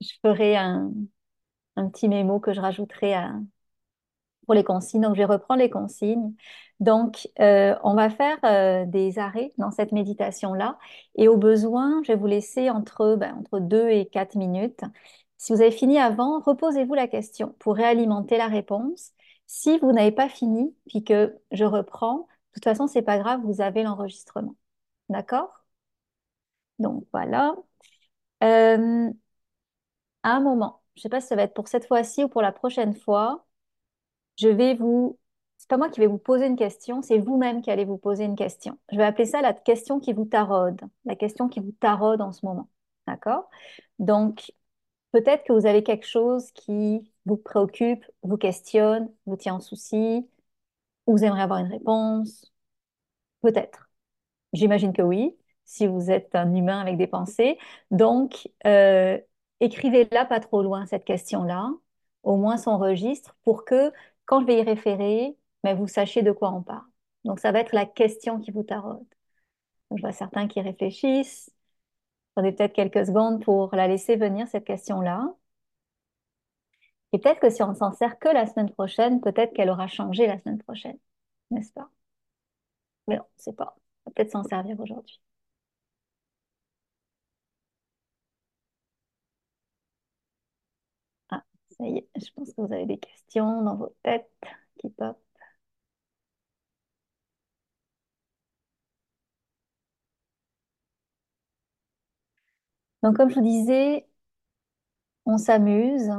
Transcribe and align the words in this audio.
je 0.00 0.08
ferai 0.22 0.56
un, 0.56 0.92
un 1.76 1.90
petit 1.90 2.08
mémo 2.08 2.40
que 2.40 2.52
je 2.54 2.60
rajouterai 2.60 3.14
à, 3.14 3.34
pour 4.44 4.54
les 4.54 4.64
consignes. 4.64 5.02
Donc, 5.02 5.14
je 5.14 5.18
vais 5.18 5.24
reprendre 5.24 5.60
les 5.60 5.70
consignes. 5.70 6.34
Donc, 6.80 7.28
euh, 7.40 7.74
on 7.82 7.94
va 7.94 8.10
faire 8.10 8.38
euh, 8.44 8.84
des 8.86 9.18
arrêts 9.18 9.52
dans 9.58 9.70
cette 9.70 9.92
méditation-là. 9.92 10.78
Et 11.16 11.28
au 11.28 11.36
besoin, 11.36 12.00
je 12.04 12.12
vais 12.12 12.18
vous 12.18 12.26
laisser 12.26 12.70
entre, 12.70 13.16
ben, 13.16 13.34
entre 13.38 13.58
2 13.60 13.88
et 13.88 14.06
4 14.06 14.36
minutes. 14.36 14.82
Si 15.36 15.52
vous 15.52 15.60
avez 15.60 15.70
fini 15.72 15.98
avant, 15.98 16.40
reposez-vous 16.40 16.94
la 16.94 17.08
question 17.08 17.54
pour 17.58 17.74
réalimenter 17.76 18.38
la 18.38 18.46
réponse. 18.48 19.12
Si 19.46 19.78
vous 19.78 19.92
n'avez 19.92 20.12
pas 20.12 20.28
fini, 20.28 20.74
puis 20.86 21.02
que 21.04 21.36
je 21.52 21.64
reprends, 21.64 22.20
de 22.20 22.26
toute 22.54 22.64
façon, 22.64 22.86
c'est 22.86 23.02
pas 23.02 23.18
grave, 23.18 23.40
vous 23.44 23.60
avez 23.60 23.82
l'enregistrement. 23.82 24.56
D'accord? 25.08 25.50
Donc, 26.78 27.06
voilà. 27.12 27.54
Euh, 28.44 29.10
à 30.26 30.32
un 30.36 30.40
moment, 30.40 30.82
je 30.96 31.00
ne 31.00 31.02
sais 31.04 31.08
pas 31.10 31.20
si 31.20 31.28
ça 31.28 31.36
va 31.36 31.42
être 31.44 31.54
pour 31.54 31.68
cette 31.68 31.86
fois-ci 31.86 32.24
ou 32.24 32.28
pour 32.28 32.42
la 32.42 32.52
prochaine 32.52 32.94
fois, 32.94 33.46
je 34.38 34.48
vais 34.48 34.74
vous, 34.74 35.18
c'est 35.58 35.68
pas 35.68 35.78
moi 35.78 35.90
qui 35.90 36.00
vais 36.00 36.06
vous 36.08 36.18
poser 36.18 36.46
une 36.46 36.56
question, 36.56 37.02
c'est 37.02 37.18
vous-même 37.18 37.62
qui 37.62 37.70
allez 37.70 37.84
vous 37.84 37.98
poser 37.98 38.24
une 38.24 38.36
question. 38.36 38.78
Je 38.92 38.96
vais 38.98 39.04
appeler 39.04 39.26
ça 39.26 39.42
la 39.42 39.54
question 39.54 40.00
qui 40.00 40.12
vous 40.12 40.24
taraude, 40.26 40.80
la 41.04 41.16
question 41.16 41.48
qui 41.48 41.60
vous 41.60 41.72
taraude 41.72 42.20
en 42.22 42.32
ce 42.32 42.44
moment. 42.46 42.68
D'accord? 43.06 43.48
Donc, 44.00 44.52
peut-être 45.12 45.44
que 45.44 45.52
vous 45.52 45.66
avez 45.66 45.82
quelque 45.84 46.06
chose 46.06 46.50
qui 46.52 47.10
vous 47.26 47.36
préoccupe, 47.36 48.04
vous 48.22 48.36
questionne, 48.38 49.12
vous 49.26 49.36
tient 49.36 49.54
en 49.56 49.60
souci, 49.60 50.28
ou 51.06 51.12
vous 51.12 51.24
aimeriez 51.24 51.42
avoir 51.44 51.60
une 51.60 51.70
réponse. 51.72 52.52
Peut-être. 53.42 53.90
J'imagine 54.52 54.92
que 54.92 55.02
oui, 55.02 55.36
si 55.64 55.86
vous 55.86 56.10
êtes 56.10 56.34
un 56.34 56.54
humain 56.54 56.80
avec 56.80 56.96
des 56.98 57.06
pensées. 57.06 57.58
Donc, 57.90 58.48
euh, 58.66 59.18
écrivez-la 59.60 60.24
pas 60.26 60.40
trop 60.40 60.62
loin, 60.62 60.86
cette 60.86 61.04
question-là, 61.04 61.70
au 62.22 62.36
moins 62.36 62.56
son 62.56 62.78
registre, 62.78 63.36
pour 63.44 63.64
que 63.64 63.92
quand 64.26 64.40
je 64.40 64.46
vais 64.46 64.58
y 64.60 64.62
référer, 64.62 65.36
mais 65.64 65.74
vous 65.74 65.88
sachiez 65.88 66.22
de 66.22 66.32
quoi 66.32 66.52
on 66.52 66.62
parle. 66.62 66.84
Donc, 67.24 67.40
ça 67.40 67.52
va 67.52 67.60
être 67.60 67.74
la 67.74 67.86
question 67.86 68.40
qui 68.40 68.50
vous 68.50 68.62
taraude. 68.62 69.06
Je 69.94 70.00
vois 70.00 70.12
certains 70.12 70.48
qui 70.48 70.60
réfléchissent. 70.60 71.50
Prenez 72.34 72.52
peut-être 72.52 72.74
quelques 72.74 73.06
secondes 73.06 73.44
pour 73.44 73.74
la 73.74 73.88
laisser 73.88 74.16
venir, 74.16 74.48
cette 74.48 74.64
question-là. 74.64 75.34
Et 77.12 77.18
peut-être 77.18 77.40
que 77.40 77.50
si 77.50 77.62
on 77.64 77.74
s'en 77.74 77.92
sert 77.92 78.18
que 78.18 78.28
la 78.28 78.46
semaine 78.46 78.70
prochaine, 78.70 79.20
peut-être 79.20 79.52
qu'elle 79.54 79.70
aura 79.70 79.88
changé 79.88 80.26
la 80.28 80.38
semaine 80.38 80.58
prochaine, 80.62 80.98
n'est-ce 81.50 81.72
pas? 81.72 81.90
Mais 83.08 83.16
non, 83.16 83.24
c'est 83.36 83.54
pas. 83.56 83.76
On 84.04 84.10
va 84.10 84.14
peut-être 84.14 84.30
s'en 84.32 84.44
servir 84.44 84.78
aujourd'hui. 84.80 85.20
Ça 91.78 91.86
y 91.86 91.98
est, 91.98 92.08
je 92.16 92.30
pense 92.34 92.52
que 92.52 92.60
vous 92.62 92.72
avez 92.72 92.86
des 92.86 92.98
questions 92.98 93.62
dans 93.62 93.76
vos 93.76 93.94
têtes 94.02 94.30
qui 94.78 94.90
pop. 94.90 95.18
Donc, 103.02 103.16
comme 103.16 103.30
je 103.30 103.36
vous 103.36 103.40
disais, 103.42 104.06
on 105.26 105.38
s'amuse, 105.38 106.10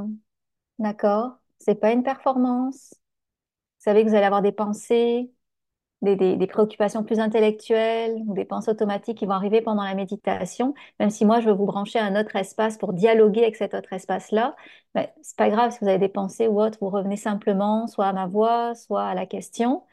d'accord? 0.79 1.39
C'est 1.59 1.75
pas 1.75 1.91
une 1.93 2.03
performance. 2.03 2.95
Vous 3.79 3.83
savez 3.85 4.03
que 4.05 4.09
vous 4.09 4.15
allez 4.15 4.25
avoir 4.25 4.43
des 4.43 4.51
pensées, 4.53 5.31
des, 6.01 6.15
des- 6.15 6.47
préoccupations 6.47 7.03
plus 7.03 7.19
intellectuelles 7.19 8.15
ou 8.27 8.33
des 8.33 8.45
pensées 8.45 8.71
automatiques 8.71 9.17
qui 9.17 9.25
vont 9.25 9.33
arriver 9.33 9.61
pendant 9.61 9.83
la 9.83 9.95
méditation. 9.95 10.73
Même 10.99 11.09
si 11.09 11.25
moi, 11.25 11.39
je 11.39 11.47
veux 11.49 11.55
vous 11.55 11.65
brancher 11.65 11.99
à 11.99 12.05
un 12.05 12.19
autre 12.19 12.35
espace 12.35 12.77
pour 12.77 12.93
dialoguer 12.93 13.41
avec 13.43 13.55
cet 13.55 13.73
autre 13.73 13.91
espace-là, 13.93 14.55
mais 14.95 15.13
c'est 15.21 15.37
pas 15.37 15.49
grave 15.49 15.71
si 15.71 15.79
vous 15.81 15.87
avez 15.87 15.97
des 15.99 16.09
pensées 16.09 16.47
ou 16.47 16.61
autres, 16.61 16.77
vous 16.81 16.89
revenez 16.89 17.17
simplement 17.17 17.87
soit 17.87 18.07
à 18.07 18.13
ma 18.13 18.27
voix, 18.27 18.75
soit 18.75 19.03
à 19.05 19.15
la 19.15 19.25
question. 19.25 19.83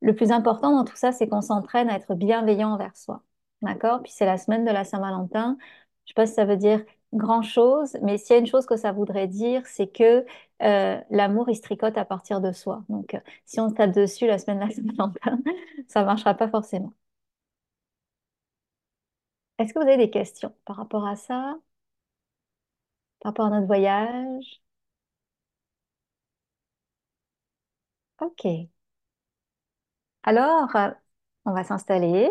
Le 0.00 0.14
plus 0.14 0.30
important 0.32 0.76
dans 0.76 0.84
tout 0.84 0.96
ça, 0.96 1.12
c'est 1.12 1.28
qu'on 1.28 1.40
s'entraîne 1.42 1.88
à 1.90 1.96
être 1.96 2.14
bienveillant 2.14 2.72
envers 2.72 2.96
soi. 2.96 3.22
D'accord? 3.62 4.02
Puis 4.02 4.12
c'est 4.14 4.26
la 4.26 4.38
semaine 4.38 4.64
de 4.64 4.70
la 4.70 4.84
Saint-Valentin. 4.84 5.56
Je 6.04 6.10
sais 6.10 6.14
pas 6.14 6.26
si 6.26 6.34
ça 6.34 6.44
veut 6.44 6.56
dire 6.56 6.84
grand-chose, 7.12 7.96
mais 8.02 8.18
s'il 8.18 8.34
y 8.34 8.36
a 8.36 8.40
une 8.40 8.46
chose 8.46 8.66
que 8.66 8.76
ça 8.76 8.92
voudrait 8.92 9.26
dire, 9.28 9.66
c'est 9.66 9.88
que 9.88 10.24
euh, 10.62 11.00
l'amour, 11.10 11.48
il 11.50 11.56
se 11.56 11.62
tricote 11.62 11.96
à 11.98 12.04
partir 12.04 12.40
de 12.40 12.52
soi. 12.52 12.84
Donc, 12.88 13.14
euh, 13.14 13.20
si 13.46 13.60
on 13.60 13.68
se 13.68 13.74
tape 13.74 13.92
dessus 13.92 14.26
la 14.26 14.38
semaine 14.38 14.58
de 14.60 14.64
la 14.68 14.70
Saint-Valentin, 14.74 15.40
ça 15.88 16.04
marchera 16.04 16.34
pas 16.34 16.48
forcément. 16.48 16.92
Est-ce 19.58 19.72
que 19.72 19.78
vous 19.78 19.84
avez 19.86 19.96
des 19.98 20.10
questions 20.10 20.52
par 20.64 20.74
rapport 20.76 21.06
à 21.06 21.14
ça, 21.16 21.56
par 23.20 23.30
rapport 23.32 23.46
à 23.46 23.50
notre 23.50 23.66
voyage? 23.68 24.60
Ok. 28.20 28.70
Alors, 30.22 30.74
euh, 30.76 30.90
on 31.44 31.52
va 31.54 31.64
s'installer. 31.64 32.28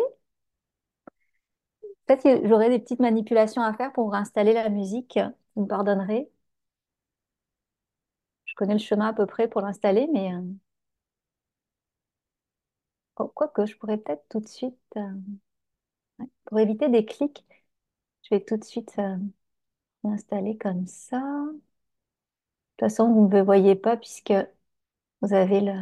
Peut-être 2.06 2.22
que 2.24 2.48
j'aurai 2.48 2.70
des 2.70 2.80
petites 2.80 2.98
manipulations 3.00 3.62
à 3.62 3.72
faire 3.72 3.92
pour 3.92 4.14
installer 4.16 4.52
la 4.52 4.68
musique. 4.68 5.16
Vous 5.54 5.62
me 5.62 5.68
pardonnerez? 5.68 6.28
Connais 8.58 8.74
le 8.74 8.78
chemin 8.78 9.06
à 9.08 9.12
peu 9.14 9.24
près 9.24 9.48
pour 9.48 9.62
l'installer, 9.62 10.06
mais 10.12 10.34
euh, 10.34 10.42
oh, 13.16 13.28
quoique, 13.34 13.66
je 13.66 13.76
pourrais 13.76 13.98
peut-être 13.98 14.26
tout 14.30 14.40
de 14.40 14.48
suite, 14.48 14.78
euh, 14.96 15.02
pour 16.46 16.58
éviter 16.58 16.88
des 16.88 17.04
clics, 17.04 17.44
je 18.24 18.34
vais 18.36 18.42
tout 18.44 18.56
de 18.56 18.64
suite 18.64 18.94
euh, 18.98 19.16
l'installer 20.04 20.56
comme 20.58 20.86
ça. 20.86 21.18
De 21.20 21.60
toute 22.78 22.90
façon, 22.90 23.12
vous 23.12 23.28
ne 23.28 23.34
me 23.36 23.42
voyez 23.42 23.74
pas 23.76 23.96
puisque 23.98 24.32
vous 25.22 25.34
avez 25.34 25.60
le, 25.60 25.72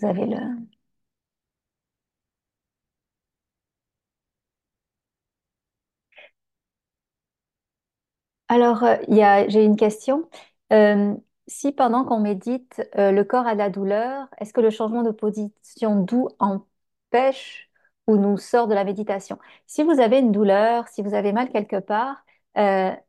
vous 0.00 0.06
avez 0.08 0.26
le, 0.26 0.36
Alors, 8.50 8.82
euh, 8.84 8.96
j'ai 9.48 9.64
une 9.64 9.76
question. 9.76 10.28
Euh, 10.72 11.14
si 11.46 11.72
pendant 11.72 12.04
qu'on 12.04 12.18
médite, 12.20 12.82
euh, 12.98 13.12
le 13.12 13.22
corps 13.24 13.46
a 13.46 13.54
de 13.54 13.58
la 13.58 13.70
douleur, 13.70 14.26
est-ce 14.38 14.52
que 14.52 14.60
le 14.60 14.70
changement 14.70 15.02
de 15.02 15.12
position 15.12 15.96
doux 16.02 16.28
empêche 16.40 17.70
ou 18.08 18.16
nous 18.16 18.38
sort 18.38 18.66
de 18.68 18.74
la 18.74 18.84
méditation? 18.84 19.38
Si 19.66 19.84
vous 19.84 20.00
avez 20.00 20.18
une 20.18 20.32
douleur, 20.32 20.88
si 20.88 21.02
vous 21.02 21.14
avez 21.14 21.32
mal 21.32 21.50
quelque 21.50 21.78
part, 21.80 22.24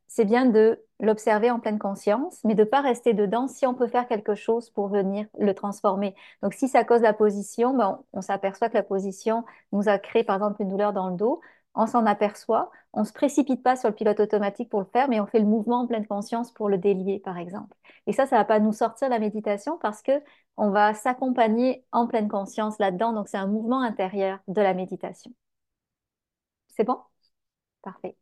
c'est 0.08 0.26
bien 0.26 0.46
de 0.46 0.84
l'observer 1.00 1.50
en 1.50 1.60
pleine 1.60 1.80
conscience, 1.80 2.40
mais 2.44 2.54
de 2.56 2.62
ne 2.64 2.68
pas 2.70 2.82
rester 2.82 3.14
dedans 3.14 3.48
si 3.48 3.66
on 3.66 3.74
peut 3.74 3.88
faire 3.88 4.08
quelque 4.08 4.36
chose 4.36 4.70
pour 4.70 4.90
venir 4.90 5.26
le 5.40 5.54
transformer. 5.56 6.16
Donc, 6.44 6.54
si 6.54 6.68
ça 6.68 6.84
cause 6.84 7.02
la 7.02 7.14
position, 7.14 7.76
ben, 7.76 8.00
on 8.14 8.22
s'aperçoit 8.22 8.70
que 8.70 8.76
la 8.76 8.84
position 8.84 9.44
nous 9.72 9.90
a 9.90 9.98
créé, 9.98 10.24
par 10.24 10.36
exemple, 10.36 10.62
une 10.62 10.70
douleur 10.70 10.94
dans 10.94 11.10
le 11.10 11.16
dos. 11.18 11.42
On 11.76 11.88
s'en 11.88 12.06
aperçoit 12.06 12.72
on 12.94 13.04
se 13.06 13.14
précipite 13.14 13.64
pas 13.64 13.76
sur 13.78 13.90
le 13.90 13.96
pilote 13.96 14.20
automatique 14.20 14.70
pour 14.70 14.82
le 14.82 14.86
faire, 14.86 15.08
mais 15.08 15.20
on 15.22 15.26
fait 15.26 15.40
le 15.40 15.46
mouvement 15.46 15.82
en 15.82 15.88
pleine 15.88 16.06
conscience 16.06 16.52
pour 16.52 16.68
le 16.70 16.78
délier, 16.78 17.20
par 17.20 17.38
exemple. 17.38 17.76
Et 18.08 18.12
ça, 18.14 18.28
ça 18.28 18.36
va 18.38 18.44
pas 18.46 18.60
nous 18.60 18.74
sortir 18.74 19.08
de 19.08 19.14
la 19.14 19.20
méditation 19.20 19.78
parce 19.78 20.02
que 20.02 20.12
on 20.58 20.72
va 20.72 20.94
s'accompagner 20.94 21.86
en 21.94 22.08
pleine 22.08 22.28
conscience 22.28 22.78
là-dedans. 22.80 23.14
Donc, 23.14 23.30
c'est 23.30 23.38
un 23.38 23.48
mouvement 23.48 23.82
intérieur 23.82 24.40
de 24.50 24.62
la 24.62 24.74
méditation. 24.74 25.32
C'est 26.70 26.84
bon? 26.86 27.00
Parfait. 27.84 28.18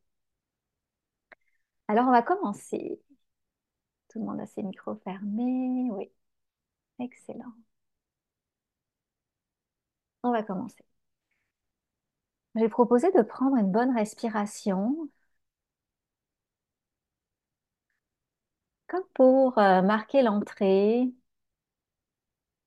Alors, 1.90 2.08
on 2.08 2.12
va 2.12 2.22
commencer. 2.22 3.02
Tout 4.10 4.20
le 4.20 4.26
monde 4.26 4.40
a 4.42 4.46
ses 4.46 4.62
micros 4.64 4.96
fermés. 5.04 5.90
Oui, 5.92 6.12
excellent. 7.00 7.54
On 10.24 10.32
va 10.32 10.44
commencer. 10.44 10.84
J'ai 12.60 12.70
proposé 12.70 13.12
de 13.12 13.24
prendre 13.24 13.56
une 13.58 13.72
bonne 13.72 13.96
respiration, 13.96 15.10
comme 18.88 19.04
pour 19.14 19.58
euh, 19.58 19.82
marquer 19.82 20.22
l'entrée 20.22 21.10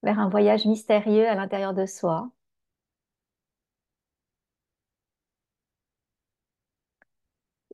vers 0.05 0.21
un 0.21 0.29
voyage 0.29 0.65
mystérieux 0.65 1.27
à 1.29 1.35
l'intérieur 1.35 1.75
de 1.75 1.87
soi. 1.87 2.31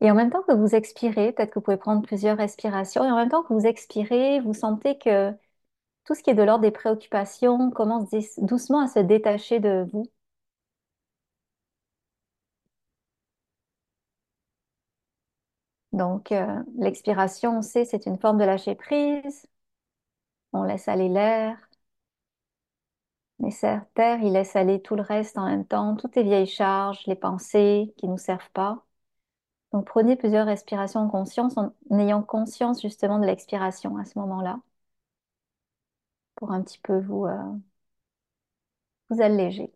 Et 0.01 0.11
en 0.11 0.15
même 0.17 0.31
temps 0.31 0.43
que 0.43 0.53
vous 0.55 0.75
expirez, 0.75 1.33
peut-être 1.33 1.51
que 1.51 1.59
vous 1.59 1.65
pouvez 1.65 1.77
prendre 1.77 2.03
plusieurs 2.03 2.37
respirations, 2.37 3.05
et 3.05 3.11
en 3.11 3.17
même 3.17 3.29
temps 3.31 3.43
que 3.45 3.53
vous 3.53 3.67
expirez, 3.67 4.41
vous 4.41 4.55
sentez 4.55 4.99
que 4.99 5.33
tout 6.05 6.15
ce 6.17 6.23
qui 6.23 6.31
est 6.31 6.35
de 6.35 6.43
l'ordre 6.43 6.63
des 6.63 6.71
préoccupations 6.73 7.71
commence 7.73 8.11
doucement 8.39 8.81
à 8.83 8.89
se 8.89 9.01
détacher 9.01 9.61
de 9.61 9.87
vous. 9.93 10.07
Donc, 15.99 16.33
euh, 16.33 16.63
l'expiration, 16.79 17.59
on 17.59 17.63
sait, 17.63 17.85
c'est 17.85 18.07
une 18.07 18.19
forme 18.19 18.39
de 18.39 18.45
lâcher 18.45 18.75
prise. 18.75 19.47
On 20.53 20.63
laisse 20.65 20.89
aller 20.89 21.09
l'air. 21.09 21.57
Mais 23.41 23.51
terre, 23.95 24.21
il 24.23 24.33
laisse 24.33 24.55
aller 24.57 24.81
tout 24.83 24.95
le 24.97 25.03
reste 25.03 25.39
en 25.39 25.47
même 25.47 25.65
temps, 25.67 25.97
toutes 25.97 26.15
les 26.17 26.23
vieilles 26.25 26.47
charges, 26.47 27.05
les 27.07 27.15
pensées 27.17 27.93
qui 27.97 28.07
nous 28.09 28.19
servent 28.19 28.51
pas. 28.53 28.85
Donc 29.73 29.87
prenez 29.87 30.17
plusieurs 30.17 30.47
respirations 30.47 31.01
en 31.01 31.09
conscience 31.11 31.57
en 31.59 31.73
ayant 31.99 32.23
conscience 32.23 32.83
justement 32.83 33.19
de 33.21 33.27
l'expiration 33.27 33.97
à 33.99 34.05
ce 34.05 34.19
moment-là 34.21 34.61
pour 36.37 36.53
un 36.53 36.63
petit 36.63 36.79
peu 36.83 36.99
vous, 37.01 37.27
euh, 37.27 37.37
vous 39.11 39.21
alléger. 39.23 39.71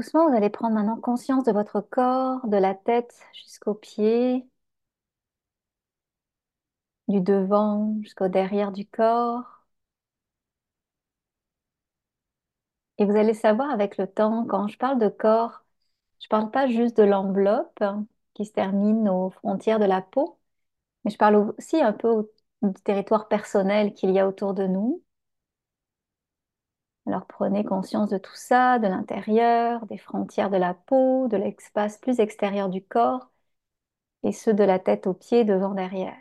Doucement, 0.00 0.28
vous 0.30 0.34
allez 0.36 0.48
prendre 0.50 0.74
maintenant 0.74 0.96
conscience 0.96 1.44
de 1.44 1.52
votre 1.52 1.80
corps, 1.82 2.46
de 2.48 2.56
la 2.56 2.74
tête 2.74 3.14
jusqu'aux 3.34 3.74
pieds, 3.74 4.48
du 7.08 7.20
devant 7.20 7.98
jusqu'au 8.02 8.28
derrière 8.28 8.72
du 8.72 8.86
corps. 8.86 9.66
Et 12.98 13.04
vous 13.04 13.16
allez 13.16 13.34
savoir 13.34 13.70
avec 13.70 13.96
le 13.96 14.06
temps, 14.06 14.44
quand 14.46 14.68
je 14.68 14.78
parle 14.78 14.98
de 15.00 15.08
corps, 15.08 15.64
je 16.20 16.28
parle 16.28 16.50
pas 16.50 16.66
juste 16.68 16.96
de 16.98 17.02
l'enveloppe 17.04 17.80
hein, 17.82 18.06
qui 18.34 18.44
se 18.46 18.52
termine 18.52 19.08
aux 19.08 19.30
frontières 19.30 19.78
de 19.80 19.84
la 19.86 20.02
peau, 20.02 20.38
mais 21.04 21.10
je 21.12 21.18
parle 21.18 21.36
aussi 21.58 21.80
un 21.82 21.92
peu 21.94 22.30
du 22.62 22.82
territoire 22.82 23.28
personnel 23.28 23.94
qu'il 23.94 24.10
y 24.12 24.18
a 24.20 24.28
autour 24.28 24.54
de 24.54 24.66
nous. 24.66 25.02
Alors 27.06 27.26
prenez 27.26 27.62
conscience 27.64 28.08
de 28.08 28.16
tout 28.18 28.34
ça, 28.34 28.78
de 28.78 28.86
l'intérieur, 28.86 29.84
des 29.86 29.98
frontières 29.98 30.48
de 30.50 30.56
la 30.56 30.72
peau, 30.74 31.28
de 31.28 31.36
l'espace 31.36 31.98
plus 31.98 32.20
extérieur 32.20 32.68
du 32.70 32.82
corps 32.82 33.30
et 34.24 34.32
ceux 34.32 34.54
de 34.54 34.64
la 34.64 34.78
tête 34.80 35.06
aux 35.08 35.14
pieds, 35.14 35.44
devant, 35.44 35.74
derrière. 35.74 36.16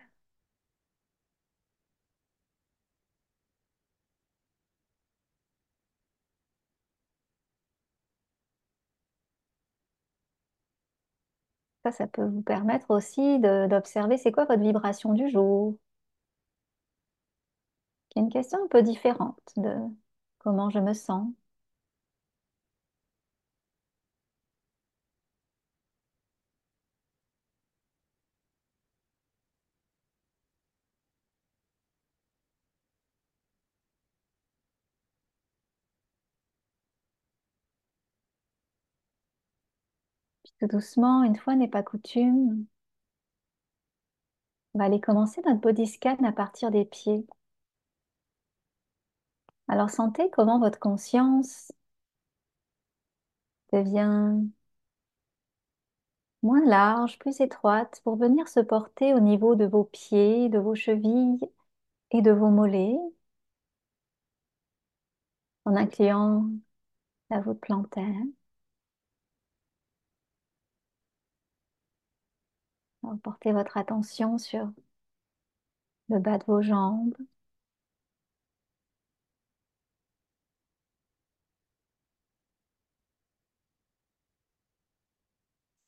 Ça, 11.84 11.92
ça 11.92 12.08
peut 12.08 12.24
vous 12.26 12.42
permettre 12.42 12.90
aussi 12.92 13.38
d'observer 13.40 14.18
c'est 14.18 14.32
quoi 14.32 14.46
votre 14.46 14.62
vibration 14.62 15.14
du 15.14 15.30
jour, 15.30 15.76
qui 18.10 18.20
est 18.20 18.22
une 18.22 18.30
question 18.30 18.64
un 18.64 18.68
peu 18.68 18.84
différente 18.84 19.40
comment 20.40 20.70
je 20.70 20.80
me 20.80 20.94
sens? 20.94 21.32
Tout 40.60 40.68
doucement, 40.68 41.24
une 41.24 41.36
fois 41.38 41.56
n'est 41.56 41.68
pas 41.68 41.82
coutume, 41.82 42.66
on 44.74 44.80
va 44.80 44.86
aller 44.86 45.00
commencer 45.00 45.42
notre 45.46 45.62
body 45.62 45.86
scan 45.86 46.18
à 46.24 46.32
partir 46.32 46.72
des 46.72 46.84
pieds. 46.84 47.28
Alors 49.70 49.90
sentez 49.90 50.30
comment 50.32 50.60
votre 50.60 50.80
conscience 50.80 51.72
devient 53.72 54.50
moins 56.44 56.66
large, 56.66 57.18
plus 57.18 57.40
étroite, 57.42 58.02
pour 58.04 58.16
venir 58.18 58.48
se 58.50 58.60
porter 58.60 59.14
au 59.14 59.20
niveau 59.22 59.56
de 59.56 59.64
vos 59.66 59.86
pieds, 59.86 60.50
de 60.50 60.60
vos 60.60 60.76
chevilles 60.76 61.40
et 62.12 62.22
de 62.24 62.32
vos 62.32 62.50
mollets, 62.50 62.98
en 65.66 65.76
incluant 65.78 66.50
la 67.32 67.42
voûte 67.42 67.60
plantaire? 67.62 68.24
Portez 73.24 73.52
votre 73.52 73.76
attention 73.76 74.38
sur 74.38 74.72
le 76.10 76.20
bas 76.20 76.38
de 76.38 76.44
vos 76.46 76.62
jambes, 76.62 77.16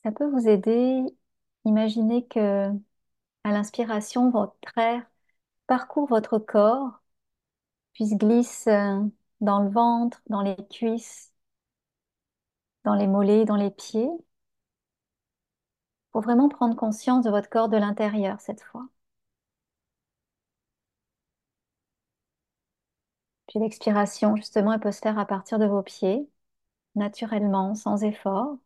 Ça 0.04 0.12
peut 0.12 0.26
vous 0.30 0.48
aider. 0.48 1.04
Imaginez 1.66 2.26
que 2.28 2.70
à 3.44 3.52
l'inspiration, 3.52 4.32
votre 4.32 4.78
air 4.78 5.06
parcourt 5.68 6.08
votre 6.10 6.40
corps, 6.40 7.02
puis 7.94 8.08
se 8.10 8.16
glisse 8.16 8.68
euh, 8.68 9.02
dans 9.42 9.62
le 9.64 9.70
ventre, 9.72 10.22
dans 10.30 10.42
les 10.44 10.56
cuisses, 10.70 11.34
dans 12.84 12.94
les 12.94 13.08
mollets, 13.08 13.44
dans 13.46 13.56
les 13.56 13.72
pieds, 13.72 14.08
pour 16.14 16.22
vraiment 16.22 16.48
prendre 16.48 16.78
conscience 16.78 17.26
de 17.26 17.30
votre 17.30 17.50
corps 17.50 17.68
de 17.68 17.76
l'intérieur 17.76 18.40
cette 18.40 18.62
fois. 18.62 18.88
Puis 23.48 23.60
l'expiration, 23.60 24.36
justement, 24.36 24.74
elle 24.74 24.80
peut 24.80 24.92
se 24.92 25.00
faire 25.00 25.20
à 25.20 25.26
partir 25.28 25.60
de 25.60 25.66
vos 25.68 25.84
pieds, 25.84 26.28
naturellement, 26.96 27.76
sans 27.76 28.04
effort. 28.04 28.58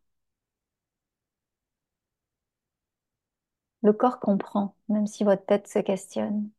Le 3.86 3.94
corps 3.94 4.20
comprend, 4.20 4.76
même 4.90 5.08
si 5.08 5.24
votre 5.24 5.46
tête 5.46 5.70
se 5.70 5.80
questionne. 5.80 6.50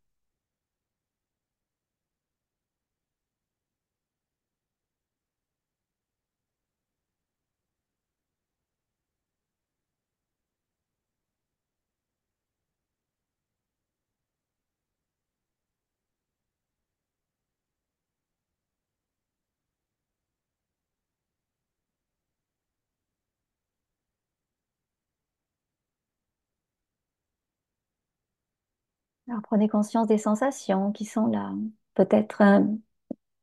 Alors 29.29 29.41
prenez 29.43 29.69
conscience 29.69 30.07
des 30.09 30.19
sensations 30.19 30.91
qui 30.93 31.05
sont 31.05 31.27
là. 31.29 31.53
Peut-être 31.95 32.43
euh, 32.43 32.61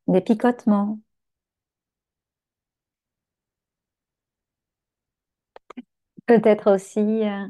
des 0.08 0.22
picotements, 0.22 1.00
peut-être 6.26 6.72
aussi 6.74 7.00
euh, 7.00 7.48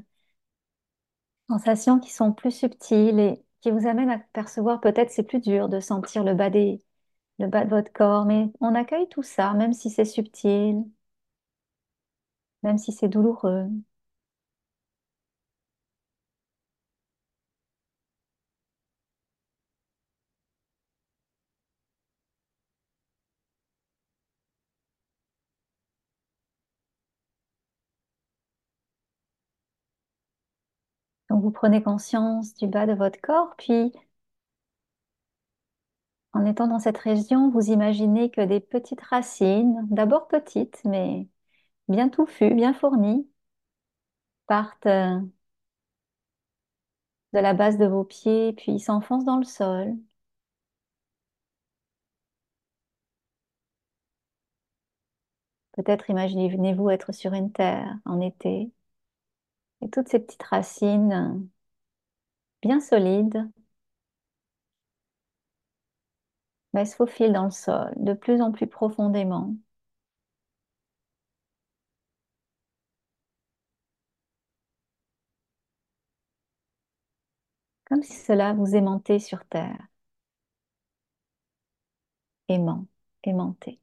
sensations 1.49 1.99
qui 2.01 2.11
sont 2.11 2.33
plus 2.33 2.51
subtiles 2.51 3.17
et 3.19 3.45
qui 3.61 3.71
vous 3.71 3.87
amènent 3.87 4.09
à 4.09 4.19
percevoir 4.33 4.81
peut-être 4.81 5.09
c'est 5.11 5.23
plus 5.23 5.39
dur 5.39 5.69
de 5.69 5.79
sentir 5.79 6.23
le 6.25 6.33
bas 6.33 6.49
le 7.39 7.47
bas 7.47 7.65
de 7.65 7.69
votre 7.69 7.91
corps, 7.93 8.25
mais 8.25 8.51
on 8.61 8.75
accueille 8.75 9.07
tout 9.09 9.23
ça, 9.23 9.53
même 9.53 9.73
si 9.73 9.89
c'est 9.91 10.05
subtil, 10.05 10.83
même 12.63 12.77
si 12.79 12.91
c'est 12.91 13.07
douloureux. 13.09 13.67
Vous 31.43 31.51
prenez 31.51 31.83
conscience 31.83 32.55
du 32.55 32.67
bas 32.67 32.87
de 32.87 32.93
votre 32.93 33.21
corps, 33.21 33.53
puis 33.57 33.91
en 36.33 36.45
étant 36.45 36.67
dans 36.67 36.77
cette 36.79 36.97
région, 36.99 37.49
vous 37.49 37.69
imaginez 37.71 38.29
que 38.31 38.41
des 38.41 38.59
petites 38.59 39.01
racines, 39.01 39.87
d'abord 39.89 40.27
petites, 40.27 40.81
mais 40.85 41.27
bien 41.89 42.09
touffues, 42.09 42.53
bien 42.55 42.73
fournies, 42.73 43.27
partent 44.47 44.85
euh, 44.87 45.19
de 47.33 47.39
la 47.39 47.53
base 47.53 47.77
de 47.77 47.85
vos 47.85 48.03
pieds, 48.05 48.53
puis 48.53 48.79
s'enfoncent 48.79 49.25
dans 49.25 49.35
le 49.37 49.43
sol. 49.43 49.93
Peut-être 55.73 56.09
imaginez-vous 56.09 56.89
être 56.89 57.11
sur 57.11 57.33
une 57.33 57.51
terre 57.51 57.97
en 58.05 58.19
été, 58.21 58.71
toutes 59.89 60.09
ces 60.09 60.19
petites 60.19 60.43
racines 60.43 61.11
euh, 61.13 61.39
bien 62.63 62.79
solides 62.81 63.47
ben, 66.73 66.85
se 66.85 66.95
faufilent 66.95 67.33
dans 67.33 67.45
le 67.45 67.49
sol 67.51 67.91
de 67.97 68.13
plus 68.13 68.39
en 68.41 68.51
plus 68.51 68.67
profondément. 68.67 69.55
Comme 77.85 78.03
si 78.03 78.11
cela 78.19 78.51
vous 78.51 78.75
aimantait 78.75 79.19
sur 79.19 79.45
terre. 79.45 79.87
Aimant, 82.47 82.87
aimanté. 83.23 83.81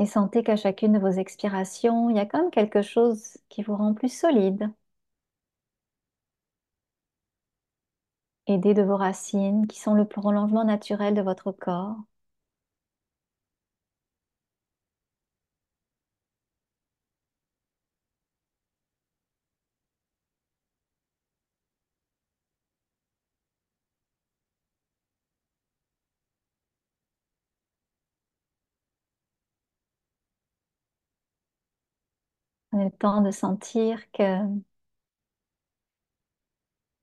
Et 0.00 0.06
sentez 0.06 0.42
qu'à 0.42 0.56
chacune 0.56 0.94
de 0.94 0.98
vos 0.98 1.10
expirations, 1.12 2.10
il 2.10 2.16
y 2.16 2.18
a 2.18 2.26
comme 2.26 2.50
quelque 2.50 2.82
chose 2.82 3.38
qui 3.48 3.62
vous 3.62 3.76
rend 3.76 3.94
plus 3.94 4.12
solide. 4.12 4.68
Aidé 8.46 8.74
de 8.74 8.82
vos 8.82 8.98
racines 8.98 9.66
qui 9.66 9.80
sont 9.80 9.94
le 9.94 10.04
prolongement 10.06 10.62
naturel 10.66 11.14
de 11.14 11.22
votre 11.22 11.52
corps. 11.52 11.96
Le 32.80 32.90
temps 32.90 33.20
de 33.22 33.30
sentir 33.30 34.10
que 34.10 34.24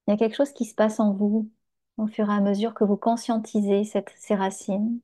il 0.07 0.11
y 0.11 0.13
a 0.13 0.17
quelque 0.17 0.35
chose 0.35 0.51
qui 0.53 0.65
se 0.65 0.75
passe 0.75 0.99
en 0.99 1.13
vous 1.13 1.49
au 1.97 2.07
fur 2.07 2.29
et 2.29 2.33
à 2.33 2.41
mesure 2.41 2.73
que 2.73 2.83
vous 2.83 2.97
conscientisez 2.97 3.83
cette, 3.85 4.11
ces 4.17 4.35
racines. 4.35 4.99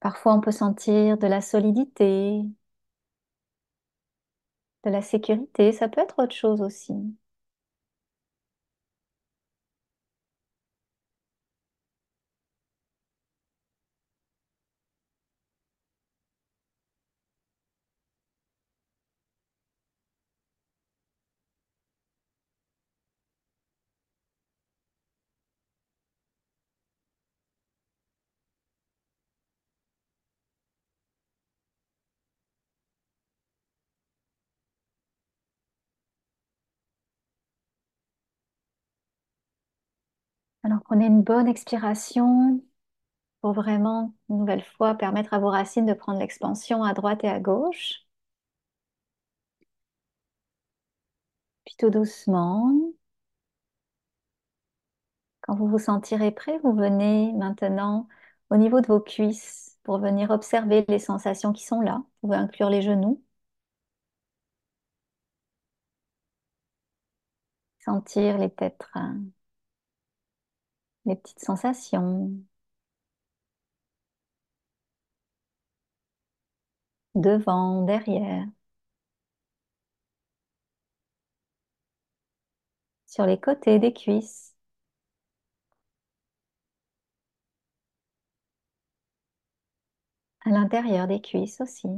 Parfois, 0.00 0.34
on 0.34 0.40
peut 0.42 0.50
sentir 0.52 1.16
de 1.18 1.26
la 1.26 1.40
solidité, 1.40 2.42
de 4.84 4.90
la 4.90 5.00
sécurité. 5.00 5.72
Ça 5.72 5.88
peut 5.88 6.02
être 6.02 6.22
autre 6.22 6.34
chose 6.34 6.60
aussi. 6.60 6.92
Alors 40.62 40.80
prenez 40.84 41.04
une 41.06 41.22
bonne 41.22 41.46
expiration 41.48 42.62
pour 43.42 43.52
vraiment, 43.54 44.14
une 44.30 44.38
nouvelle 44.40 44.62
fois, 44.64 44.94
permettre 44.96 45.34
à 45.34 45.38
vos 45.40 45.50
racines 45.50 45.86
de 45.86 45.94
prendre 45.94 46.18
l'expansion 46.20 46.84
à 46.84 46.94
droite 46.94 47.24
et 47.24 47.28
à 47.30 47.40
gauche. 47.40 48.06
Puis 51.64 51.74
doucement, 51.90 52.92
quand 55.42 55.54
vous 55.54 55.68
vous 55.68 55.78
sentirez 55.78 56.30
prêt, 56.32 56.58
vous 56.62 56.72
venez 56.74 57.32
maintenant 57.34 58.08
au 58.50 58.56
niveau 58.56 58.80
de 58.80 58.86
vos 58.86 59.00
cuisses 59.00 59.78
pour 59.82 59.98
venir 59.98 60.30
observer 60.30 60.84
les 60.88 60.98
sensations 60.98 61.52
qui 61.52 61.64
sont 61.66 61.80
là. 61.80 62.02
Vous 62.22 62.28
pouvez 62.28 62.36
inclure 62.38 62.70
les 62.70 62.80
genoux. 62.82 63.22
Sentir 67.84 68.38
les 68.38 68.48
euh, 68.96 69.00
les 71.04 71.14
petites 71.16 71.40
sensations 71.44 72.32
devant, 77.14 77.84
derrière, 77.86 78.46
sur 83.04 83.26
les 83.26 83.38
côtés 83.38 83.78
des 83.78 83.92
cuisses. 83.92 84.54
à 90.44 90.50
l'intérieur 90.50 91.06
des 91.08 91.22
cuisses 91.22 91.62
aussi. 91.62 91.88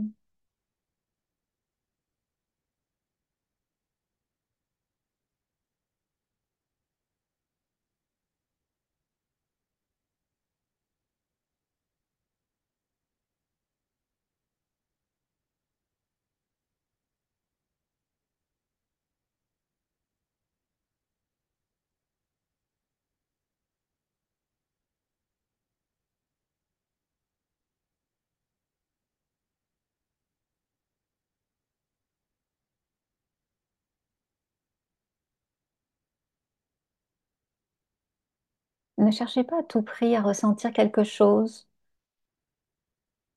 Ne 39.02 39.10
cherchez 39.10 39.44
pas 39.44 39.58
à 39.60 39.62
tout 39.64 39.82
prix 39.82 40.16
à 40.16 40.22
ressentir 40.22 40.72
quelque 40.72 41.04
chose. 41.04 41.68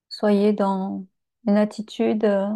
Soyez 0.09 0.51
dans 0.53 1.05
une 1.47 1.57
attitude 1.57 2.23
euh, 2.25 2.47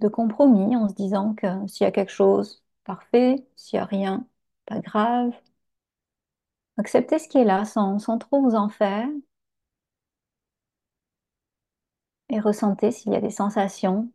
de 0.00 0.08
compromis 0.08 0.76
en 0.76 0.88
se 0.88 0.94
disant 0.94 1.32
que 1.34 1.46
s'il 1.68 1.84
y 1.84 1.88
a 1.88 1.92
quelque 1.92 2.10
chose, 2.12 2.62
parfait, 2.84 3.46
s'il 3.56 3.78
n'y 3.78 3.82
a 3.82 3.86
rien, 3.86 4.26
pas 4.66 4.80
grave. 4.80 5.32
Acceptez 6.78 7.20
ce 7.20 7.28
qui 7.28 7.38
est 7.38 7.44
là 7.44 7.64
sans, 7.64 8.00
sans 8.00 8.18
trop 8.18 8.42
vous 8.42 8.56
en 8.56 8.68
faire 8.68 9.06
et 12.30 12.40
ressentez 12.40 12.92
s'il 12.92 13.12
y 13.12 13.16
a 13.16 13.20
des 13.20 13.28
sensations. 13.30 14.10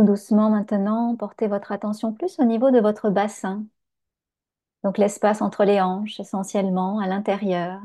Doucement 0.00 0.50
maintenant, 0.50 1.14
portez 1.14 1.46
votre 1.46 1.70
attention 1.70 2.12
plus 2.12 2.40
au 2.40 2.44
niveau 2.44 2.72
de 2.72 2.80
votre 2.80 3.08
bassin. 3.08 3.64
Donc 4.84 4.98
l'espace 4.98 5.40
entre 5.40 5.64
les 5.64 5.80
hanches 5.80 6.20
essentiellement 6.20 6.98
à 6.98 7.06
l'intérieur. 7.06 7.80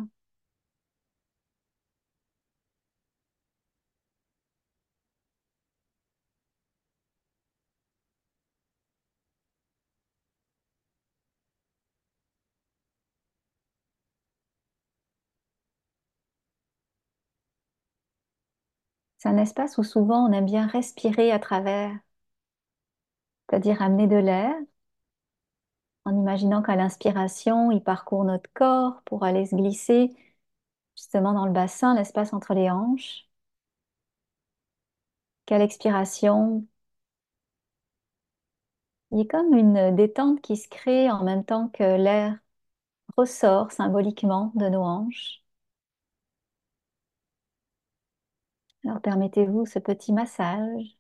C'est 19.17 19.27
un 19.27 19.36
espace 19.38 19.77
où 19.77 19.84
souvent 19.84 20.25
on 20.25 20.31
aime 20.31 20.45
bien 20.45 20.67
respirer 20.67 21.29
à 21.34 21.38
travers. 21.39 21.91
C'est-à-dire 23.49 23.81
amener 23.81 24.07
de 24.07 24.17
l'air 24.17 24.53
en 26.05 26.15
imaginant 26.17 26.61
qu'à 26.63 26.75
l'inspiration, 26.75 27.69
il 27.71 27.83
parcourt 27.83 28.23
notre 28.25 28.51
corps 28.53 29.01
pour 29.05 29.23
aller 29.23 29.45
se 29.45 29.55
glisser 29.55 30.09
justement 30.97 31.33
dans 31.33 31.45
le 31.47 31.51
bassin, 31.53 31.95
l'espace 31.95 32.33
entre 32.33 32.53
les 32.55 32.69
hanches. 32.71 33.27
Qu'à 35.47 35.57
l'expiration, 35.57 36.67
il 39.11 39.17
y 39.19 39.21
a 39.21 39.25
comme 39.25 39.55
une 39.55 39.95
détente 39.95 40.41
qui 40.41 40.57
se 40.57 40.67
crée 40.69 41.09
en 41.09 41.23
même 41.23 41.43
temps 41.45 41.69
que 41.69 41.81
l'air 41.97 42.37
ressort 43.17 43.71
symboliquement 43.71 44.51
de 44.55 44.69
nos 44.69 44.81
hanches. 44.83 45.43
Alors 48.85 49.01
permettez-vous 49.01 49.65
ce 49.65 49.79
petit 49.79 50.13
massage. 50.13 50.97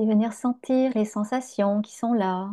Puis 0.00 0.08
venir 0.08 0.32
sentir 0.32 0.90
les 0.94 1.04
sensations 1.04 1.82
qui 1.82 1.94
sont 1.94 2.14
là, 2.14 2.48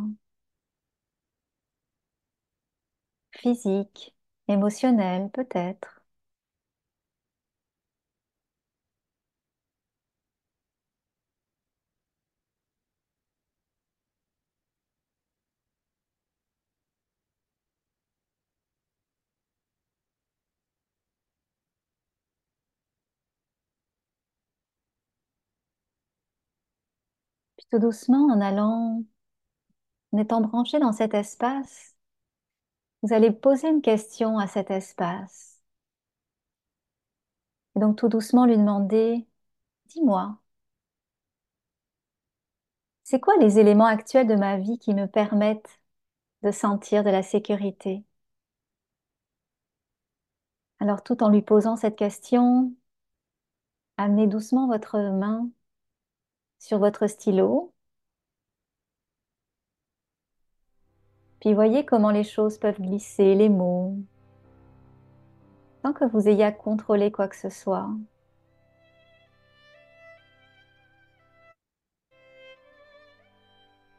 physiques, 3.32 4.14
émotionnelles 4.48 5.30
peut-être. 5.30 6.02
Puis 27.56 27.57
tout 27.70 27.78
doucement, 27.78 28.26
en 28.30 28.40
allant, 28.42 29.02
en 30.12 30.18
étant 30.18 30.40
branché 30.42 30.78
dans 30.80 30.92
cet 30.92 31.14
espace, 31.14 31.94
vous 33.02 33.12
allez 33.12 33.30
poser 33.32 33.68
une 33.68 33.82
question 33.82 34.38
à 34.38 34.46
cet 34.46 34.70
espace. 34.70 35.60
Et 37.76 37.80
donc 37.80 37.96
tout 37.96 38.08
doucement 38.10 38.44
lui 38.46 38.56
demander, 38.58 39.26
dis-moi, 39.86 40.38
c'est 43.02 43.18
quoi 43.20 43.36
les 43.38 43.58
éléments 43.58 43.86
actuels 43.86 44.26
de 44.28 44.34
ma 44.36 44.56
vie 44.56 44.78
qui 44.78 44.94
me 44.94 45.06
permettent 45.06 45.80
de 46.42 46.50
sentir 46.52 47.04
de 47.04 47.10
la 47.10 47.22
sécurité? 47.24 48.04
Alors 50.80 51.02
tout 51.04 51.22
en 51.22 51.28
lui 51.28 51.40
posant 51.42 51.76
cette 51.76 51.94
question, 51.96 52.74
amenez 53.98 54.26
doucement 54.26 54.66
votre 54.66 54.98
main 54.98 55.50
sur 56.58 56.78
votre 56.78 57.06
stylo. 57.06 57.72
Puis 61.40 61.54
voyez 61.54 61.84
comment 61.84 62.10
les 62.10 62.24
choses 62.24 62.58
peuvent 62.58 62.80
glisser, 62.80 63.34
les 63.34 63.48
mots, 63.48 63.96
sans 65.82 65.92
que 65.92 66.04
vous 66.04 66.28
ayez 66.28 66.44
à 66.44 66.52
contrôler 66.52 67.12
quoi 67.12 67.28
que 67.28 67.36
ce 67.36 67.48
soit. 67.48 67.88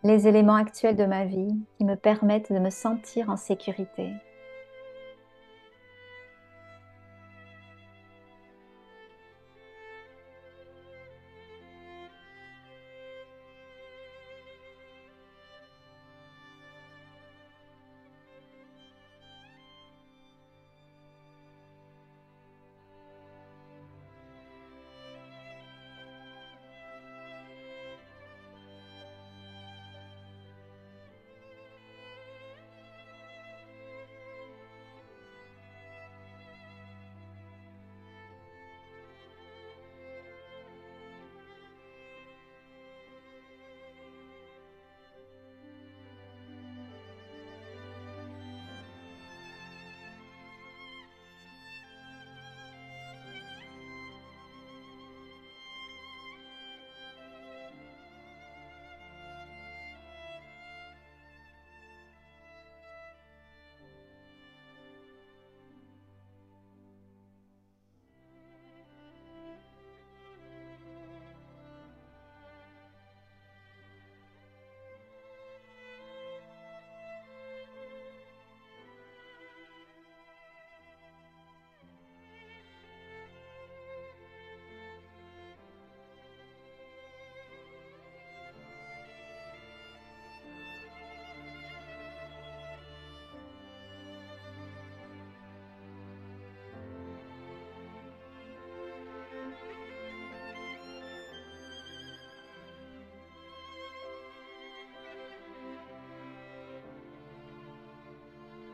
Les 0.03 0.27
éléments 0.27 0.55
actuels 0.55 0.95
de 0.95 1.05
ma 1.05 1.25
vie 1.25 1.55
qui 1.77 1.83
me 1.83 1.95
permettent 1.95 2.53
de 2.53 2.59
me 2.59 2.69
sentir 2.69 3.29
en 3.29 3.37
sécurité. 3.37 4.13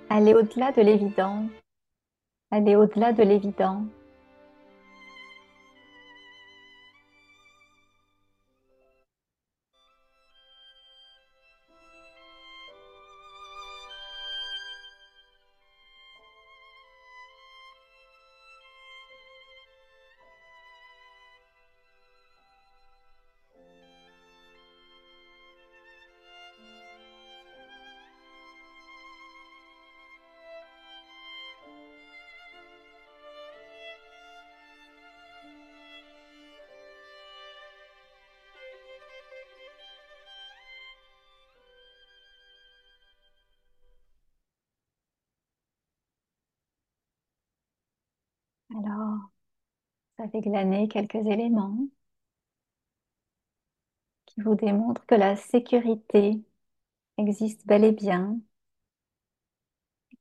Aller 0.10 0.36
au-delà 0.36 0.72
de 0.72 0.82
l'évident. 0.82 1.46
Aller 2.52 2.76
au-delà 2.76 3.12
de 3.12 3.24
l'évident. 3.24 3.86
Alors, 48.78 49.32
vous 50.18 50.24
avez 50.26 50.42
glané 50.42 50.88
quelques 50.90 51.16
éléments 51.28 51.78
qui 54.28 54.40
vous 54.42 54.54
démontrent 54.54 55.04
que 55.08 55.16
la 55.16 55.36
sécurité 55.36 56.44
existe 57.18 57.68
bel 57.68 57.84
et 57.86 57.92
bien, 57.94 58.40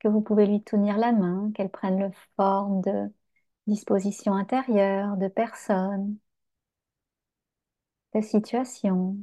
que 0.01 0.09
vous 0.09 0.21
pouvez 0.21 0.47
lui 0.47 0.63
tenir 0.63 0.99
la 0.99 1.13
main, 1.13 1.51
qu'elle 1.55 1.71
prenne 1.71 1.99
le 2.01 2.11
forme 2.37 2.81
de 2.83 3.13
disposition 3.67 4.35
intérieure, 4.35 5.17
de 5.17 5.29
personne, 5.29 6.19
de 8.15 8.23
situation, 8.23 9.19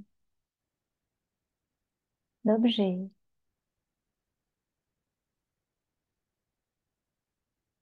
d'objet. 2.46 3.10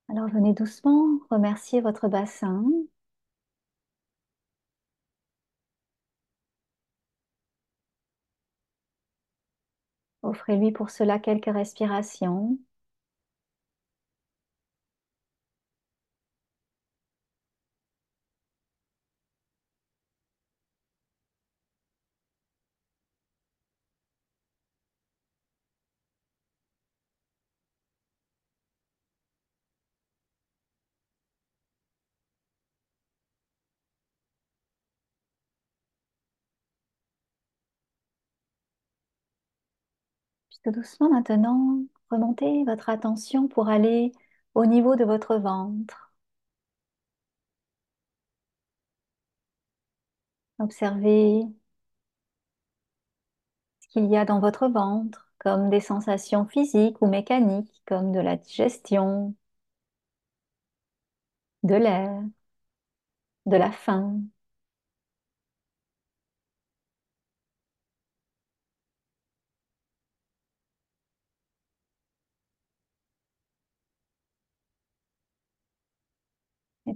Alors 0.09 0.27
venez 0.27 0.53
doucement 0.53 1.19
remercier 1.31 1.79
votre 1.79 2.09
bassin. 2.09 2.65
Offrez-lui 10.23 10.71
pour 10.71 10.91
cela 10.91 11.19
quelques 11.19 11.53
respirations. 11.53 12.57
Tout 40.63 40.71
doucement 40.71 41.09
maintenant, 41.09 41.83
remontez 42.09 42.63
votre 42.63 42.87
attention 42.89 43.47
pour 43.49 43.67
aller 43.69 44.11
au 44.55 44.65
niveau 44.65 44.95
de 44.95 45.03
votre 45.03 45.35
ventre? 45.35 46.13
Observez 50.57 51.51
ce 53.81 53.89
qu'il 53.89 54.05
y 54.09 54.15
a 54.15 54.23
dans 54.23 54.39
votre 54.39 54.69
ventre, 54.69 55.29
comme 55.37 55.69
des 55.69 55.81
sensations 55.81 56.45
physiques 56.45 57.01
ou 57.01 57.07
mécaniques, 57.07 57.81
comme 57.85 58.13
de 58.13 58.19
la 58.21 58.37
digestion, 58.37 59.35
de 61.63 61.75
l'air, 61.75 62.23
de 63.45 63.57
la 63.57 63.71
faim. 63.71 64.21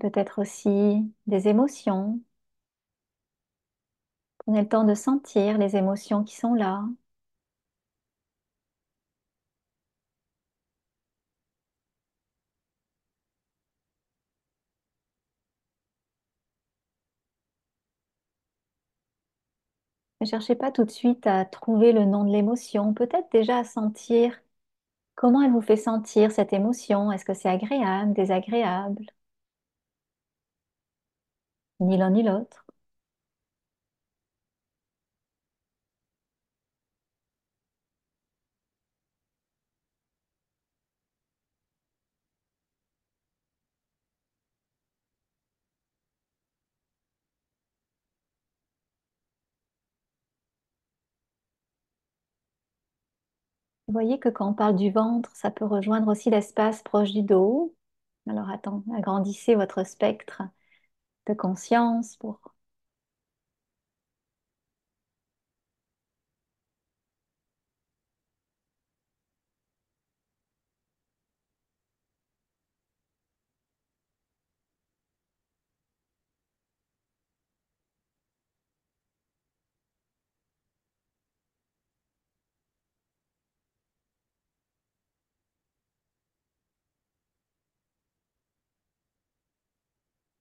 Peut-être 0.04 0.40
aussi 0.42 1.12
des 1.28 1.48
émotions. 1.48 2.22
Prenez 4.38 4.62
le 4.62 4.70
temps 4.70 4.86
de 4.86 4.94
sentir 4.94 5.58
les 5.58 5.76
émotions 5.76 6.24
qui 6.24 6.36
sont 6.38 6.54
là. 6.54 6.86
Ne 20.22 20.26
cherchez 20.26 20.56
pas 20.56 20.72
tout 20.72 20.86
de 20.86 20.90
suite 20.92 21.28
à 21.28 21.46
trouver 21.46 21.92
le 21.92 22.04
nom 22.06 22.24
de 22.24 22.32
l'émotion, 22.32 22.94
peut-être 22.96 23.32
déjà 23.32 23.60
à 23.60 23.64
sentir 23.64 24.42
comment 25.16 25.42
elle 25.44 25.52
vous 25.54 25.62
fait 25.62 25.78
sentir 25.78 26.32
cette 26.34 26.54
émotion. 26.54 27.12
Est-ce 27.12 27.26
que 27.26 27.34
c'est 27.36 27.50
agréable, 27.50 28.14
désagréable? 28.14 29.06
Ni 31.88 31.98
l'un 31.98 32.10
ni 32.16 32.24
l'autre. 32.24 32.66
Vous 53.88 53.94
voyez 53.94 54.20
que 54.20 54.28
quand 54.30 54.50
on 54.50 54.54
parle 54.54 54.76
du 54.76 54.92
ventre, 54.92 55.32
ça 55.36 55.50
peut 55.52 55.64
rejoindre 55.66 56.10
aussi 56.10 56.30
l'espace 56.30 56.82
proche 56.84 57.12
du 57.12 57.22
dos. 57.24 57.74
Alors 58.30 58.50
attends, 58.50 58.84
agrandissez 58.98 59.56
votre 59.56 59.86
spectre 59.86 60.42
de 61.28 61.34
conscience 61.34 62.18
pour 62.18 62.40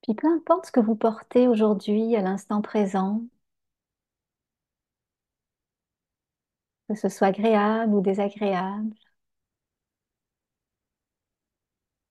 Puis 0.04 0.14
peu 0.14 0.28
importe 0.28 0.66
ce 0.66 0.70
que 0.70 0.78
vous 0.78 0.94
portez 0.94 1.48
aujourd'hui 1.48 2.14
à 2.14 2.20
l'instant 2.22 2.62
présent, 2.62 3.20
que 6.88 6.94
ce 6.94 7.08
soit 7.08 7.26
agréable 7.28 7.92
ou 7.94 8.00
désagréable, 8.00 8.94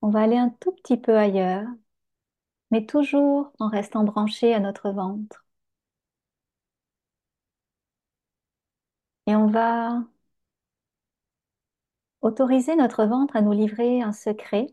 on 0.04 0.10
va 0.12 0.22
aller 0.22 0.38
un 0.38 0.50
tout 0.60 0.72
petit 0.74 0.96
peu 0.98 1.18
ailleurs, 1.18 1.68
mais 2.72 2.86
toujours 2.88 3.54
en 3.60 3.68
restant 3.70 4.04
branché 4.04 4.54
à 4.54 4.60
notre 4.60 4.90
ventre. 4.90 5.46
Et 9.28 9.36
on 9.36 9.48
va 9.48 10.04
autoriser 12.22 12.76
notre 12.76 13.06
ventre 13.06 13.36
à 13.36 13.42
nous 13.44 13.52
livrer 13.52 14.02
un 14.02 14.12
secret. 14.12 14.66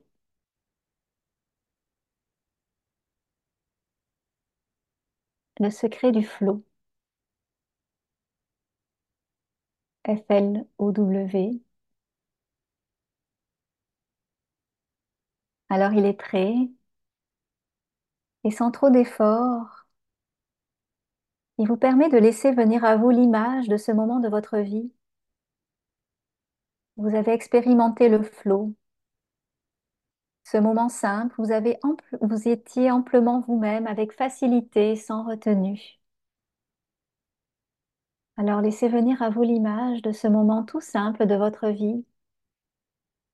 Le 5.61 5.71
secret 5.71 6.11
du 6.11 6.25
flot. 6.25 6.65
F-L-O-W. 10.09 11.61
Alors 15.71 15.93
il 15.95 16.05
est 16.05 16.13
prêt 16.13 16.55
et 18.43 18.51
sans 18.51 18.73
trop 18.73 18.91
d'effort, 18.91 19.87
il 21.59 21.69
vous 21.69 21.77
permet 21.77 22.09
de 22.09 22.17
laisser 22.17 22.53
venir 22.53 22.87
à 22.87 22.97
vous 22.97 23.11
l'image 23.11 23.69
de 23.69 23.77
ce 23.77 23.93
moment 23.93 24.19
de 24.19 24.29
votre 24.31 24.57
vie. 24.59 24.91
Vous 26.99 27.15
avez 27.15 27.33
expérimenté 27.33 28.11
le 28.11 28.23
flot, 28.23 28.75
ce 30.51 30.57
moment 30.57 30.89
simple, 30.89 31.35
vous 31.39 31.53
avez 31.53 31.79
étiez 32.49 32.91
amplement 32.91 33.41
vous-même 33.41 33.87
avec 33.87 34.13
facilité, 34.13 34.97
sans 34.97 35.25
retenue. 35.25 36.01
Alors 38.39 38.63
laissez 38.63 38.89
venir 38.89 39.21
à 39.23 39.29
vous 39.31 39.43
l'image 39.43 40.01
de 40.01 40.11
ce 40.13 40.27
moment 40.27 40.65
tout 40.65 40.81
simple 40.81 41.27
de 41.27 41.35
votre 41.35 41.69
vie 41.69 42.05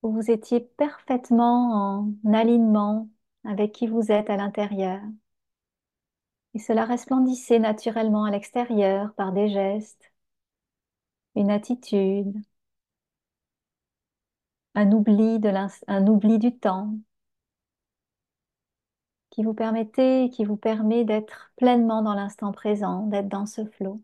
où 0.03 0.13
vous 0.13 0.31
étiez 0.31 0.61
parfaitement 0.61 2.05
en 2.25 2.33
alignement 2.33 3.09
avec 3.45 3.73
qui 3.73 3.87
vous 3.89 4.13
êtes 4.13 4.31
à 4.31 4.37
l'intérieur. 4.37 5.01
Et 6.55 6.59
cela 6.59 6.85
resplendissait 6.87 7.59
naturellement 7.59 8.25
à 8.25 8.31
l'extérieur 8.31 9.13
par 9.15 9.33
des 9.33 9.49
gestes, 9.51 10.11
une 11.37 11.51
attitude, 11.51 12.35
un 14.75 14.93
oubli, 14.93 15.39
du 16.39 16.57
temps 16.59 16.95
qui 19.31 19.43
vous 19.45 19.53
permettait, 19.55 20.31
qui 20.33 20.45
vous 20.47 20.57
permet 20.57 21.05
d'être 21.05 21.53
pleinement 21.57 22.01
dans 22.03 22.15
l'instant 22.15 22.53
présent, 22.53 23.07
d'être 23.07 23.29
dans 23.29 23.45
ce 23.47 23.67
flot. 23.67 24.01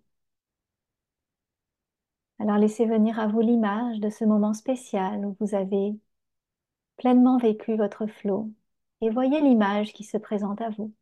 Alors 2.40 2.56
laissez 2.59 2.87
venir 2.87 3.20
à 3.20 3.28
vous 3.28 3.38
l'image 3.40 4.00
de 4.00 4.11
ce 4.11 4.24
moment 4.24 4.52
spécial 4.54 5.24
où 5.24 5.37
vous 5.40 5.54
avez 5.54 5.96
pleinement 6.98 7.37
vécu 7.38 7.76
votre 7.76 8.06
flot 8.06 8.50
et 9.00 9.11
voyez 9.11 9.40
l'image 9.40 9.92
qui 9.92 10.04
se 10.04 10.16
présente 10.18 10.61
à 10.61 10.70
vous. 10.70 10.92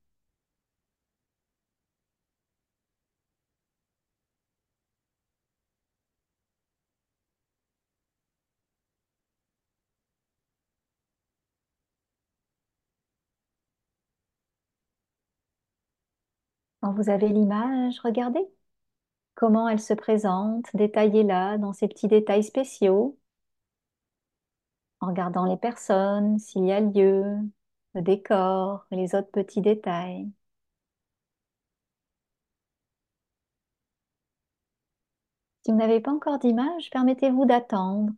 Vous 16.92 17.08
avez 17.10 17.28
l'image, 17.28 17.98
regardez 18.00 18.46
comment 19.34 19.68
elle 19.68 19.80
se 19.80 19.94
présente, 19.94 20.66
détaillez-la 20.74 21.58
dans 21.58 21.72
ces 21.72 21.88
petits 21.88 22.08
détails 22.08 22.44
spéciaux, 22.44 23.18
en 25.00 25.08
regardant 25.08 25.44
les 25.44 25.56
personnes, 25.56 26.38
s'il 26.38 26.64
y 26.66 26.72
a 26.72 26.80
lieu, 26.80 27.24
le 27.94 28.02
décor 28.02 28.86
les 28.90 29.14
autres 29.14 29.30
petits 29.30 29.60
détails. 29.60 30.30
Si 35.64 35.70
vous 35.70 35.76
n'avez 35.78 36.00
pas 36.00 36.10
encore 36.12 36.38
d'image, 36.40 36.90
permettez-vous 36.90 37.44
d'attendre. 37.46 38.10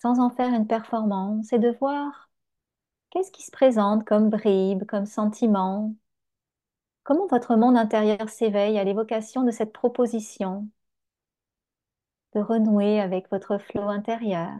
Sans 0.00 0.20
en 0.20 0.30
faire 0.30 0.54
une 0.54 0.66
performance 0.66 1.52
et 1.52 1.58
de 1.58 1.68
voir 1.78 2.30
qu'est-ce 3.10 3.30
qui 3.32 3.42
se 3.42 3.50
présente 3.50 4.04
comme 4.04 4.30
bribe, 4.30 4.84
comme 4.86 5.06
sentiment, 5.06 5.94
comment 7.06 7.26
votre 7.28 7.56
monde 7.56 7.78
intérieur 7.78 8.28
s'éveille 8.28 8.78
à 8.78 8.84
l'évocation 8.84 9.44
de 9.44 9.50
cette 9.50 9.72
proposition 9.72 10.68
de 12.34 12.40
renouer 12.40 13.00
avec 13.00 13.28
votre 13.32 13.58
flot 13.58 13.88
intérieur? 13.88 14.52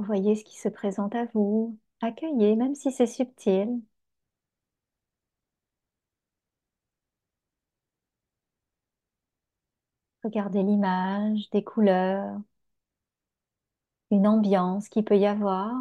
Voyez 0.00 0.34
ce 0.34 0.44
qui 0.44 0.58
se 0.58 0.68
présente 0.68 1.14
à 1.14 1.26
vous, 1.34 1.78
accueillez, 2.00 2.56
même 2.56 2.74
si 2.74 2.90
c'est 2.92 3.06
subtil. 3.06 3.80
Regardez 10.24 10.62
l'image, 10.64 11.48
des 11.50 11.62
couleurs, 11.64 12.40
une 14.12 14.28
ambiance 14.28 14.88
qui 14.88 15.02
peut 15.02 15.18
y 15.18 15.26
avoir. 15.26 15.74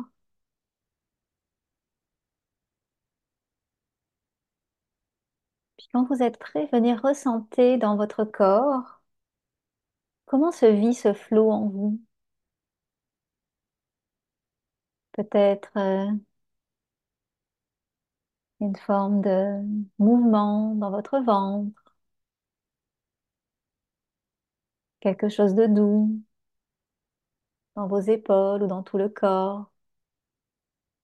Puis 5.78 5.90
quand 5.92 6.06
vous 6.06 6.24
êtes 6.24 6.40
prêt, 6.40 6.70
venez 6.72 6.96
ressentir 6.96 7.78
dans 7.78 7.98
votre 7.98 8.24
corps 8.24 9.02
comment 10.26 10.52
se 10.52 10.66
vit 10.66 10.96
ce 10.96 11.14
flot 11.14 11.52
en 11.52 11.68
vous. 11.70 12.00
Peut-être 15.14 15.72
euh, 15.78 16.12
une 18.62 18.78
forme 18.78 19.20
de 19.22 19.60
mouvement 20.00 20.74
dans 20.76 20.90
votre 20.90 21.20
ventre, 21.20 21.96
quelque 25.00 25.30
chose 25.30 25.54
de 25.56 25.68
doux 25.68 26.22
dans 27.76 27.86
vos 27.88 28.00
épaules 28.00 28.64
ou 28.64 28.68
dans 28.68 28.82
tout 28.84 28.98
le 28.98 29.10
corps. 29.10 29.70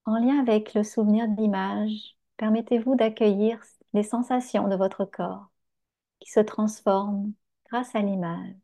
En 0.05 0.17
lien 0.17 0.39
avec 0.39 0.73
le 0.73 0.83
souvenir 0.83 1.27
de 1.27 1.35
l'image, 1.39 2.17
permettez-vous 2.37 2.95
d'accueillir 2.95 3.61
les 3.93 4.01
sensations 4.03 4.67
de 4.67 4.75
votre 4.75 5.05
corps 5.05 5.51
qui 6.19 6.31
se 6.31 6.39
transforment 6.41 7.33
grâce 7.69 7.95
à 7.95 8.01
l'image. 8.01 8.55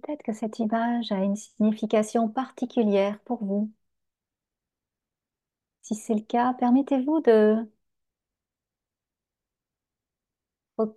Peut-être 0.00 0.22
que 0.22 0.32
cette 0.32 0.58
image 0.60 1.10
a 1.12 1.22
une 1.24 1.34
signification 1.36 2.28
particulière 2.28 3.18
pour 3.24 3.44
vous. 3.44 3.70
Si 5.80 5.94
c'est 5.94 6.12
le 6.14 6.20
cas, 6.20 6.52
permettez-vous 6.52 7.20
de 7.22 7.66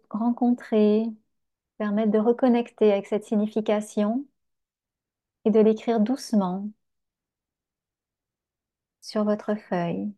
rencontrer, 0.09 1.05
permettre 1.79 2.11
de 2.11 2.19
reconnecter 2.19 2.91
avec 2.93 3.07
cette 3.07 3.25
signification 3.25 4.25
et 5.43 5.51
de 5.51 5.59
l'écrire 5.59 5.99
doucement 5.99 6.69
sur 9.01 9.25
votre 9.25 9.55
feuille. 9.55 10.13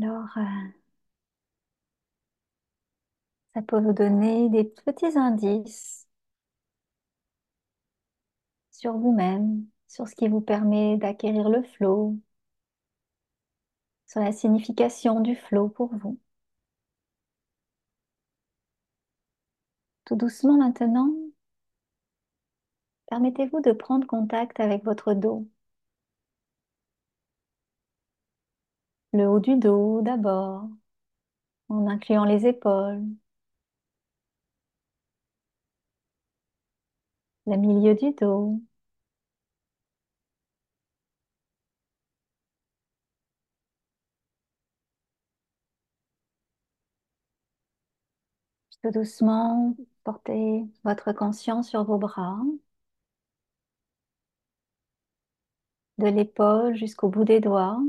Alors, 0.00 0.30
euh, 0.38 0.42
ça 3.54 3.60
peut 3.62 3.78
vous 3.80 3.92
donner 3.92 4.48
des 4.48 4.64
petits 4.64 5.18
indices 5.18 6.08
sur 8.70 8.96
vous-même, 8.96 9.66
sur 9.88 10.08
ce 10.08 10.14
qui 10.14 10.26
vous 10.28 10.40
permet 10.40 10.96
d'acquérir 10.96 11.48
le 11.50 11.62
flow, 11.62 12.16
sur 14.08 14.18
la 14.20 14.32
signification 14.32 15.20
du 15.20 15.36
flow 15.36 15.68
pour 15.68 15.94
vous. 15.94 16.18
Tout 20.06 20.16
doucement 20.16 20.56
maintenant, 20.58 21.12
permettez-vous 23.10 23.60
de 23.60 23.72
prendre 23.72 24.06
contact 24.06 24.60
avec 24.60 24.82
votre 24.82 25.12
dos. 25.12 25.46
Le 29.12 29.26
haut 29.28 29.38
du 29.38 29.56
dos 29.56 30.00
d'abord, 30.00 30.66
en 31.70 31.86
incluant 31.86 32.26
les 32.26 32.46
épaules, 32.46 33.02
le 37.46 37.56
milieu 37.56 37.96
du 37.96 38.12
dos, 38.12 38.60
Tout 48.82 48.90
doucement, 48.90 49.76
portez 50.04 50.64
votre 50.84 51.12
conscience 51.12 51.68
sur 51.68 51.84
vos 51.84 51.96
bras, 51.98 52.40
de 55.98 56.06
l'épaule 56.08 56.74
jusqu'au 56.76 57.08
bout 57.08 57.24
des 57.24 57.40
doigts, 57.40 57.80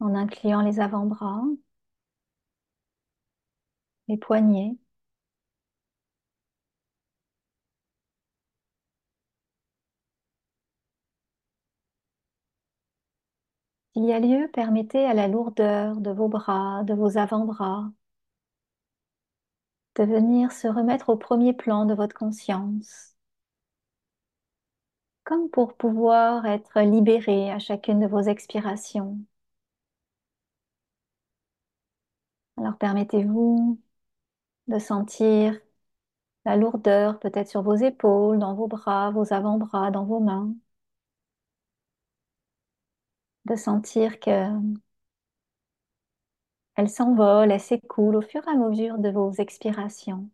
en 0.00 0.14
incluant 0.14 0.62
les 0.62 0.80
avant-bras, 0.80 1.42
les 4.08 4.18
poignets. 4.18 4.76
S'il 13.92 14.04
y 14.06 14.12
a 14.12 14.18
lieu, 14.18 14.48
permettez 14.52 15.04
à 15.06 15.14
la 15.14 15.28
lourdeur 15.28 16.00
de 16.00 16.10
vos 16.10 16.26
bras, 16.28 16.82
de 16.84 16.92
vos 16.94 17.18
avant-bras, 17.18 17.92
de 19.94 20.02
venir 20.04 20.50
se 20.50 20.66
remettre 20.66 21.10
au 21.10 21.16
premier 21.16 21.52
plan 21.52 21.84
de 21.86 21.94
votre 21.94 22.16
conscience, 22.16 23.14
comme 25.24 25.48
pour 25.48 25.78
pouvoir 25.78 26.44
être 26.44 26.78
libéré 26.82 27.50
à 27.50 27.58
chacune 27.58 28.00
de 28.00 28.06
vos 28.06 28.20
expirations. 28.20 29.18
Alors 32.60 32.76
permettez-vous 32.78 33.80
de 34.68 34.78
sentir 34.80 35.58
la 36.46 36.56
lourdeur 36.56 37.18
peut-être 37.20 37.48
sur 37.48 37.62
vos 37.62 37.76
épaules, 37.76 38.38
dans 38.40 38.54
vos 38.54 38.68
bras, 38.68 39.10
vos 39.12 39.32
avant-bras, 39.34 39.90
dans 39.92 40.04
vos 40.06 40.20
mains. 40.20 40.54
De 43.44 43.54
sentir 43.56 44.18
que 44.18 44.30
elle 46.74 46.88
s'envole, 46.88 47.52
elle 47.52 47.60
s'écoule 47.60 48.16
au 48.16 48.22
fur 48.22 48.42
et 48.44 48.50
à 48.50 48.56
mesure 48.56 48.98
de 48.98 49.08
vos 49.10 49.30
expirations. 49.34 50.28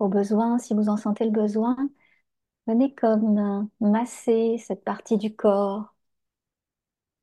Au 0.00 0.08
besoin, 0.08 0.58
si 0.58 0.74
vous 0.74 0.88
en 0.88 0.96
sentez 0.96 1.24
le 1.24 1.30
besoin, 1.30 1.76
venez 2.66 2.94
comme 2.94 3.68
masser 3.80 4.58
cette 4.58 4.84
partie 4.84 5.18
du 5.18 5.34
corps, 5.36 5.94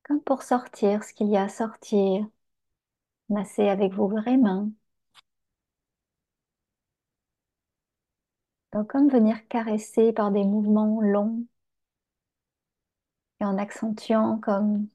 comme 0.04 0.22
pour 0.22 0.42
sortir 0.44 1.04
ce 1.04 1.14
qu'il 1.14 1.28
y 1.30 1.36
a 1.38 1.44
à 1.44 1.50
sortir. 1.50 2.26
Masser 3.30 3.70
avec 3.70 3.94
vos 3.94 4.08
vraies 4.08 4.38
mains. 4.38 4.72
Donc 8.74 8.92
comme 8.92 9.10
venir 9.10 9.48
caresser 9.48 10.14
par 10.14 10.30
des 10.32 10.44
mouvements 10.44 11.02
longs 11.02 11.46
et 13.40 13.46
en 13.46 13.58
accentuant 13.58 14.38
comme 14.40 14.88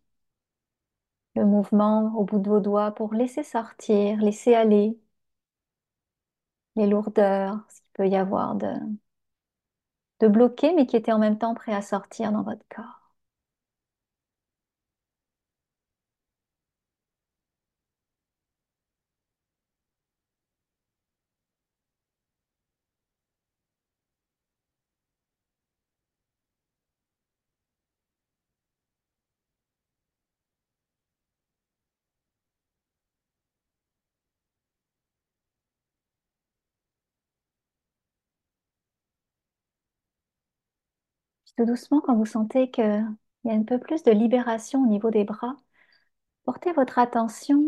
le 1.34 1.44
mouvement 1.44 2.14
au 2.16 2.22
bout 2.24 2.38
de 2.38 2.48
vos 2.48 2.60
doigts 2.60 2.92
pour 2.92 3.14
laisser 3.14 3.42
sortir, 3.42 4.18
laisser 4.18 4.54
aller 4.54 4.96
les 6.76 6.86
lourdeurs, 6.88 7.58
ce 7.70 7.80
qu'il 7.80 7.90
peut 7.94 8.08
y 8.08 8.16
avoir 8.16 8.54
de, 8.56 8.66
de 10.20 10.28
bloqué, 10.28 10.72
mais 10.72 10.86
qui 10.86 10.96
était 10.96 11.10
en 11.10 11.18
même 11.18 11.36
temps 11.36 11.52
prêt 11.54 11.74
à 11.74 11.82
sortir 11.82 12.30
dans 12.30 12.42
votre 12.44 12.64
corps. 12.74 12.99
Doucement, 41.60 42.00
quand 42.00 42.16
vous 42.16 42.26
sentez 42.26 42.70
qu'il 42.70 43.06
y 43.44 43.50
a 43.50 43.52
un 43.54 43.62
peu 43.62 43.78
plus 43.78 44.02
de 44.02 44.10
libération 44.10 44.82
au 44.82 44.86
niveau 44.86 45.10
des 45.10 45.24
bras, 45.24 45.56
portez 46.44 46.72
votre 46.72 46.98
attention 46.98 47.62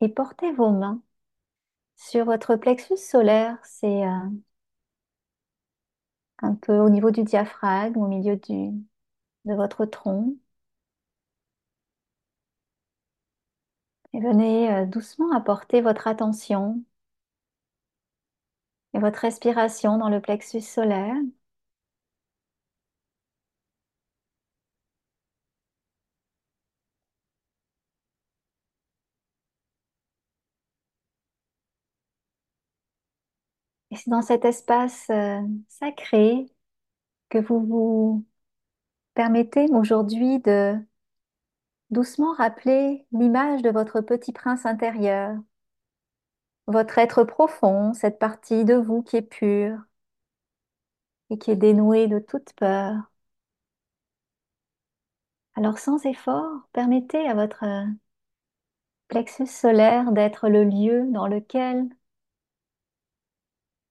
et 0.00 0.08
portez 0.08 0.52
vos 0.52 0.70
mains 0.70 1.02
sur 1.96 2.24
votre 2.26 2.56
plexus 2.56 2.96
solaire. 2.98 3.58
C'est 3.64 4.06
euh, 4.06 4.10
un 6.42 6.54
peu 6.54 6.78
au 6.78 6.88
niveau 6.90 7.10
du 7.10 7.24
diaphragme, 7.24 7.98
au 7.98 8.08
milieu 8.08 8.36
de 8.36 9.54
votre 9.54 9.86
tronc. 9.86 10.36
Et 14.12 14.18
venez 14.20 14.68
euh, 14.74 14.84
doucement 14.84 15.30
apporter 15.32 15.80
votre 15.80 16.08
attention 16.08 16.82
et 18.94 18.98
votre 18.98 19.20
respiration 19.20 19.96
dans 19.96 20.08
le 20.08 20.20
plexus 20.20 20.60
solaire. 20.60 21.14
C'est 33.96 34.10
dans 34.10 34.22
cet 34.22 34.44
espace 34.44 35.06
euh, 35.10 35.40
sacré 35.68 36.46
que 37.30 37.38
vous 37.38 37.60
vous 37.66 38.26
permettez 39.14 39.66
aujourd'hui 39.72 40.40
de 40.40 40.76
doucement 41.90 42.32
rappeler 42.34 43.06
l'image 43.12 43.62
de 43.62 43.70
votre 43.70 44.00
petit 44.00 44.32
prince 44.32 44.66
intérieur, 44.66 45.36
votre 46.68 46.98
être 46.98 47.24
profond, 47.24 47.92
cette 47.92 48.18
partie 48.20 48.64
de 48.64 48.74
vous 48.74 49.02
qui 49.02 49.16
est 49.16 49.22
pure 49.22 49.78
et 51.30 51.38
qui 51.38 51.50
est 51.52 51.56
dénouée 51.56 52.08
de 52.08 52.18
toute 52.18 52.52
peur. 52.54 52.96
Alors 55.56 55.78
sans 55.78 56.04
effort, 56.06 56.68
permettez 56.72 57.26
à 57.28 57.34
votre 57.34 57.64
plexus 59.08 59.46
solaire 59.48 60.12
d'être 60.12 60.48
le 60.48 60.62
lieu 60.64 61.06
dans 61.10 61.26
lequel 61.26 61.88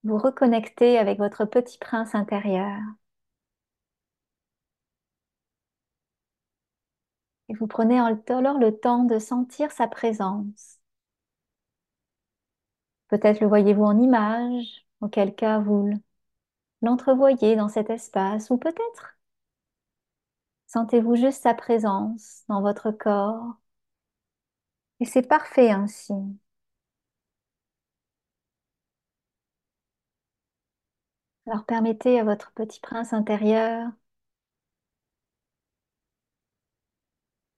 vous 0.04 0.16
reconnectez 0.16 0.96
avec 0.98 1.18
votre 1.18 1.44
petit 1.44 1.76
prince 1.78 2.14
intérieur. 2.14 2.80
Et 7.48 7.54
vous 7.54 7.66
prenez 7.66 7.98
alors 7.98 8.58
le 8.60 8.70
temps 8.78 9.02
de 9.04 9.18
sentir 9.18 9.72
sa 9.72 9.88
présence. 9.88 10.78
Peut-être 13.08 13.40
le 13.40 13.48
voyez-vous 13.48 13.82
en 13.84 13.98
image, 14.00 14.86
auquel 15.00 15.34
cas 15.34 15.58
vous 15.58 15.90
l'entrevoyez 16.82 17.56
dans 17.56 17.68
cet 17.68 17.90
espace, 17.90 18.50
ou 18.50 18.58
peut-être 18.58 19.16
sentez-vous 20.68 21.16
juste 21.16 21.42
sa 21.42 21.54
présence 21.54 22.44
dans 22.48 22.60
votre 22.62 22.90
corps. 22.92 23.56
Et 25.00 25.06
c'est 25.06 25.22
parfait 25.26 25.70
ainsi. 25.70 26.12
Alors 31.48 31.64
permettez 31.64 32.20
à 32.20 32.24
votre 32.24 32.52
petit 32.52 32.78
prince 32.80 33.12
intérieur 33.12 33.90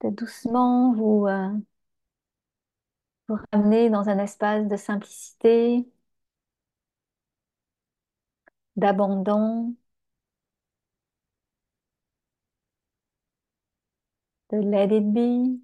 de 0.03 0.11
doucement 0.11 0.93
euh, 1.29 1.51
vous, 3.29 3.39
ramener 3.53 3.89
dans 3.91 4.09
un 4.11 4.19
espace 4.19 4.67
de 4.69 4.77
simplicité, 4.77 5.87
d'abandon, 8.77 9.77
de 14.51 14.59
let 14.61 14.93
it 14.93 15.07
be. 15.15 15.61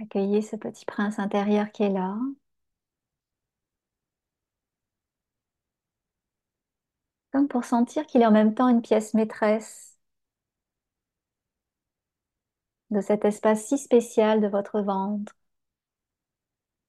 Accueillez 0.00 0.42
ce 0.42 0.56
petit 0.56 0.84
prince 0.84 1.20
intérieur 1.20 1.70
qui 1.70 1.84
est 1.84 1.90
là. 1.90 2.16
Pour 7.46 7.64
sentir 7.64 8.06
qu'il 8.06 8.22
est 8.22 8.26
en 8.26 8.30
même 8.32 8.54
temps 8.54 8.68
une 8.68 8.82
pièce 8.82 9.14
maîtresse 9.14 9.96
de 12.90 13.00
cet 13.00 13.24
espace 13.24 13.64
si 13.66 13.78
spécial 13.78 14.42
de 14.42 14.46
votre 14.46 14.80
ventre, 14.82 15.34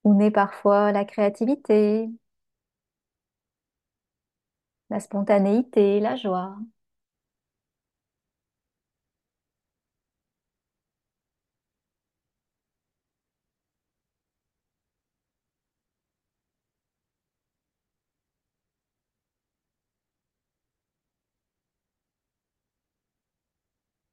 où 0.04 0.12
naît 0.14 0.30
parfois 0.30 0.92
la 0.92 1.04
créativité, 1.06 2.10
la 4.90 5.00
spontanéité, 5.00 6.00
la 6.00 6.16
joie. 6.16 6.58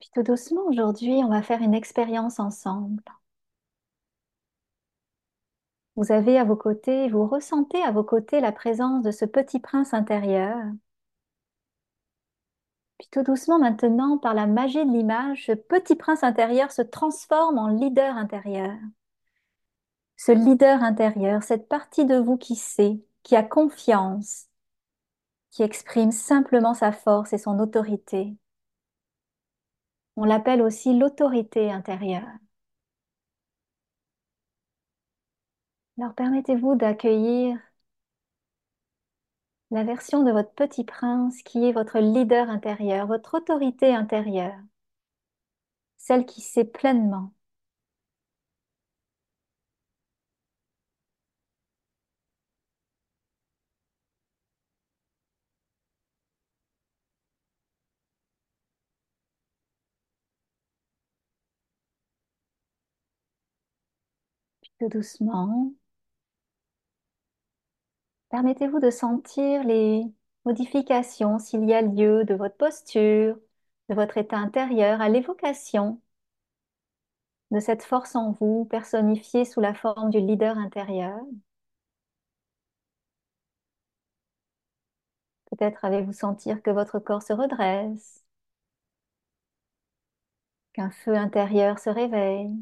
Puis 0.07 0.23
tout 0.23 0.31
doucement, 0.31 0.61
aujourd'hui, 0.67 1.21
on 1.25 1.27
va 1.27 1.41
faire 1.41 1.61
une 1.61 1.73
expérience 1.73 2.39
ensemble. 2.39 3.03
Vous 5.97 6.13
avez 6.13 6.37
à 6.39 6.45
vos 6.45 6.55
côtés, 6.55 7.09
vous 7.09 7.27
ressentez 7.27 7.83
à 7.83 7.91
vos 7.91 8.05
côtés 8.05 8.39
la 8.39 8.53
présence 8.53 9.03
de 9.03 9.11
ce 9.11 9.25
petit 9.25 9.59
prince 9.59 9.93
intérieur. 9.93 10.55
Puis 12.97 13.09
tout 13.11 13.23
doucement 13.23 13.59
maintenant, 13.59 14.17
par 14.17 14.33
la 14.33 14.47
magie 14.47 14.85
de 14.85 14.91
l'image, 14.91 15.47
ce 15.47 15.51
petit 15.51 15.95
prince 15.95 16.23
intérieur 16.23 16.71
se 16.71 16.81
transforme 16.81 17.57
en 17.57 17.67
leader 17.67 18.15
intérieur. 18.15 18.77
Ce 20.15 20.31
leader 20.31 20.83
intérieur, 20.83 21.43
cette 21.43 21.67
partie 21.67 22.05
de 22.05 22.15
vous 22.15 22.37
qui 22.37 22.55
sait, 22.55 23.03
qui 23.23 23.35
a 23.35 23.43
confiance, 23.43 24.47
qui 25.51 25.63
exprime 25.63 26.11
simplement 26.11 26.73
sa 26.73 26.93
force 26.93 27.33
et 27.33 27.37
son 27.37 27.59
autorité. 27.59 28.37
On 30.17 30.25
l'appelle 30.25 30.61
aussi 30.61 30.93
l'autorité 30.93 31.71
intérieure. 31.71 32.27
Alors 35.99 36.13
permettez-vous 36.15 36.73
d'accueillir 36.75 37.59
la 39.71 39.85
version 39.85 40.23
de 40.23 40.31
votre 40.33 40.51
petit 40.51 40.83
prince 40.83 41.41
qui 41.43 41.63
est 41.65 41.71
votre 41.71 41.99
leader 41.99 42.49
intérieur, 42.49 43.07
votre 43.07 43.37
autorité 43.37 43.95
intérieure, 43.95 44.59
celle 45.97 46.25
qui 46.25 46.41
sait 46.41 46.65
pleinement 46.65 47.33
tout 64.79 64.89
doucement. 64.89 65.73
Permettez-vous 68.29 68.79
de 68.79 68.89
sentir 68.89 69.63
les 69.65 70.03
modifications 70.45 71.39
s'il 71.39 71.65
y 71.65 71.73
a 71.73 71.81
lieu 71.81 72.23
de 72.25 72.33
votre 72.35 72.55
posture, 72.55 73.37
de 73.89 73.95
votre 73.95 74.17
état 74.17 74.37
intérieur 74.37 75.01
à 75.01 75.09
l'évocation 75.09 76.01
de 77.51 77.59
cette 77.59 77.83
force 77.83 78.15
en 78.15 78.31
vous 78.31 78.63
personnifiée 78.65 79.43
sous 79.45 79.59
la 79.61 79.73
forme 79.73 80.09
du 80.11 80.19
leader 80.21 80.57
intérieur. 80.57 81.19
Peut-être 85.51 85.83
avez-vous 85.83 86.13
sentir 86.13 86.61
que 86.61 86.69
votre 86.71 86.99
corps 86.99 87.21
se 87.21 87.33
redresse, 87.33 88.23
qu'un 90.71 90.89
feu 90.91 91.15
intérieur 91.17 91.77
se 91.77 91.89
réveille. 91.89 92.55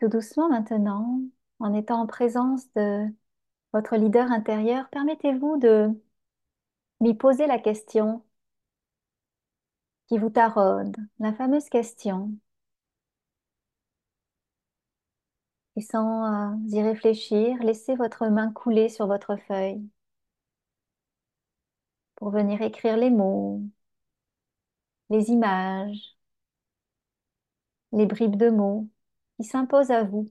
Tout 0.00 0.08
doucement 0.08 0.48
maintenant, 0.48 1.20
en 1.58 1.74
étant 1.74 2.00
en 2.00 2.06
présence 2.06 2.72
de 2.74 3.06
votre 3.74 3.96
leader 3.96 4.32
intérieur, 4.32 4.88
permettez-vous 4.90 5.58
de 5.58 5.90
lui 7.02 7.14
poser 7.14 7.46
la 7.46 7.58
question 7.58 8.24
qui 10.08 10.18
vous 10.18 10.30
taraude, 10.30 10.96
la 11.18 11.32
fameuse 11.32 11.68
question. 11.68 12.32
Et 15.74 15.80
sans 15.80 16.52
euh, 16.52 16.56
y 16.68 16.80
réfléchir, 16.80 17.56
laissez 17.62 17.96
votre 17.96 18.28
main 18.28 18.52
couler 18.52 18.88
sur 18.88 19.06
votre 19.08 19.34
feuille 19.36 19.82
pour 22.16 22.30
venir 22.30 22.62
écrire 22.62 22.96
les 22.96 23.10
mots, 23.10 23.62
les 25.10 25.30
images, 25.30 26.16
les 27.92 28.06
bribes 28.06 28.36
de 28.36 28.50
mots 28.50 28.88
qui 29.40 29.44
s'impose 29.48 29.90
à 29.90 30.04
vous 30.04 30.30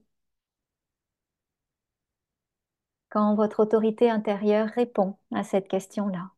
quand 3.10 3.34
votre 3.34 3.60
autorité 3.60 4.08
intérieure 4.08 4.68
répond 4.70 5.16
à 5.32 5.44
cette 5.44 5.68
question-là. 5.68 6.32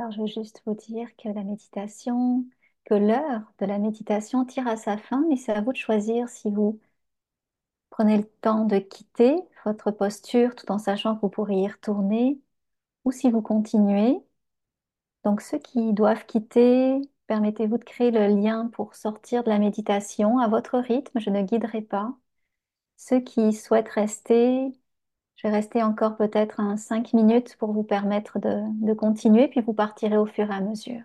Alors, 0.00 0.10
je 0.12 0.22
vais 0.22 0.26
juste 0.26 0.62
vous 0.66 0.74
dire 0.74 1.14
que 1.16 1.28
la 1.28 1.44
méditation, 1.44 2.44
que 2.86 2.94
l'heure 2.94 3.42
de 3.60 3.66
la 3.66 3.78
méditation 3.78 4.44
tire 4.46 4.66
à 4.66 4.76
sa 4.76 4.96
fin, 4.96 5.24
mais 5.28 5.36
c'est 5.36 5.52
à 5.52 5.60
vous 5.60 5.72
de 5.72 5.76
choisir 5.76 6.28
si 6.28 6.50
vous 6.50 6.80
prenez 7.90 8.16
le 8.18 8.24
temps 8.24 8.64
de 8.64 8.78
quitter 8.78 9.36
votre 9.64 9.90
posture 9.92 10.54
tout 10.56 10.70
en 10.72 10.78
sachant 10.78 11.14
que 11.16 11.20
vous 11.22 11.28
pourriez 11.28 11.62
y 11.64 11.68
retourner 11.68 12.40
ou 13.04 13.12
si 13.12 13.30
vous 13.30 13.42
continuez. 13.42 14.18
Donc, 15.24 15.40
ceux 15.42 15.58
qui 15.58 15.92
doivent 15.92 16.26
quitter, 16.26 17.00
permettez-vous 17.26 17.78
de 17.78 17.84
créer 17.84 18.10
le 18.10 18.26
lien 18.28 18.68
pour 18.68 18.94
sortir 18.94 19.44
de 19.44 19.50
la 19.50 19.58
méditation 19.58 20.38
à 20.38 20.48
votre 20.48 20.78
rythme. 20.78 21.20
Je 21.20 21.30
ne 21.30 21.42
guiderai 21.42 21.82
pas. 21.82 22.14
Ceux 22.98 23.20
qui 23.20 23.52
souhaitent 23.54 23.88
rester, 23.90 24.72
je 25.42 25.48
vais 25.48 25.54
rester 25.54 25.82
encore 25.82 26.16
peut-être 26.16 26.60
un 26.60 26.76
5 26.76 27.14
minutes 27.14 27.56
pour 27.56 27.72
vous 27.72 27.82
permettre 27.82 28.38
de, 28.38 28.62
de 28.86 28.92
continuer, 28.94 29.48
puis 29.48 29.60
vous 29.60 29.72
partirez 29.74 30.16
au 30.18 30.26
fur 30.26 30.50
et 30.50 30.54
à 30.54 30.60
mesure. 30.60 31.00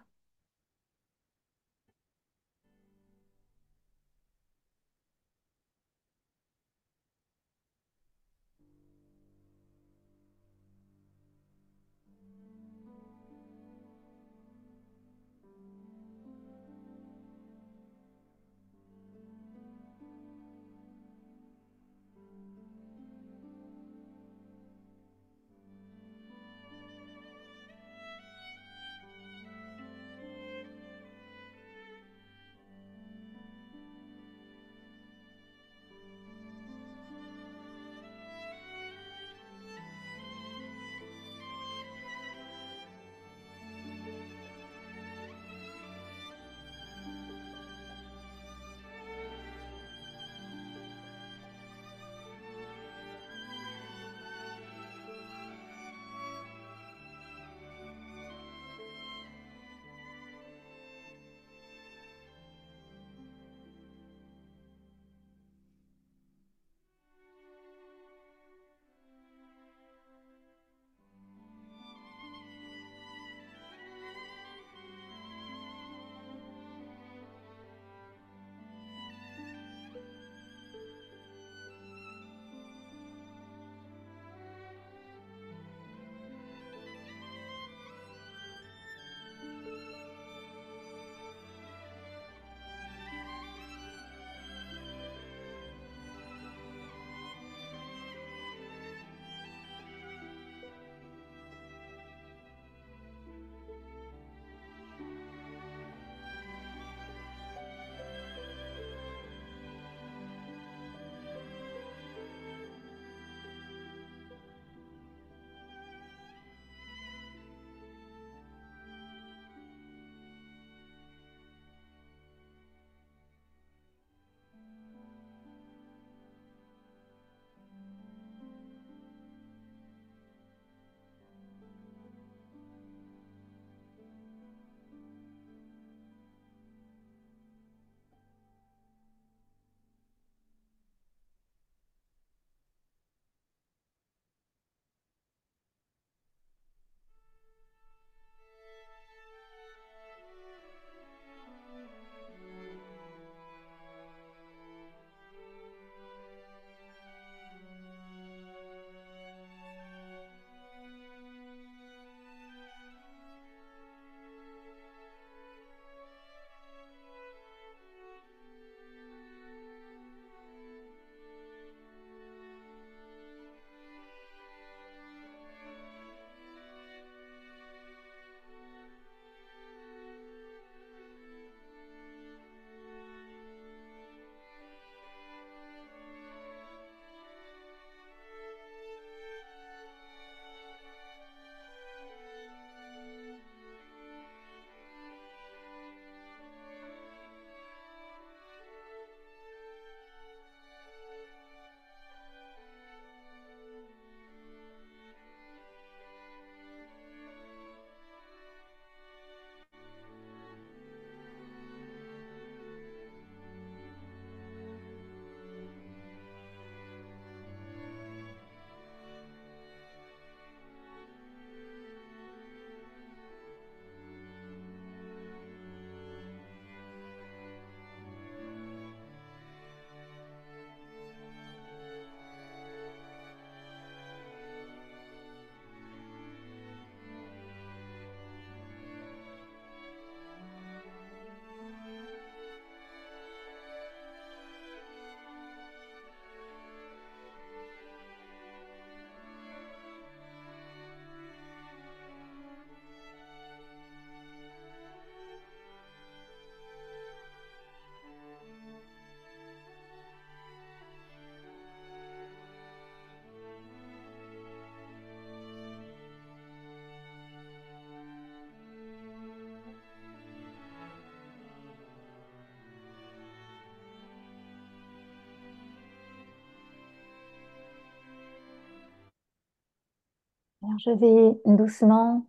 Je 280.78 280.90
vais 280.92 281.38
doucement 281.46 282.26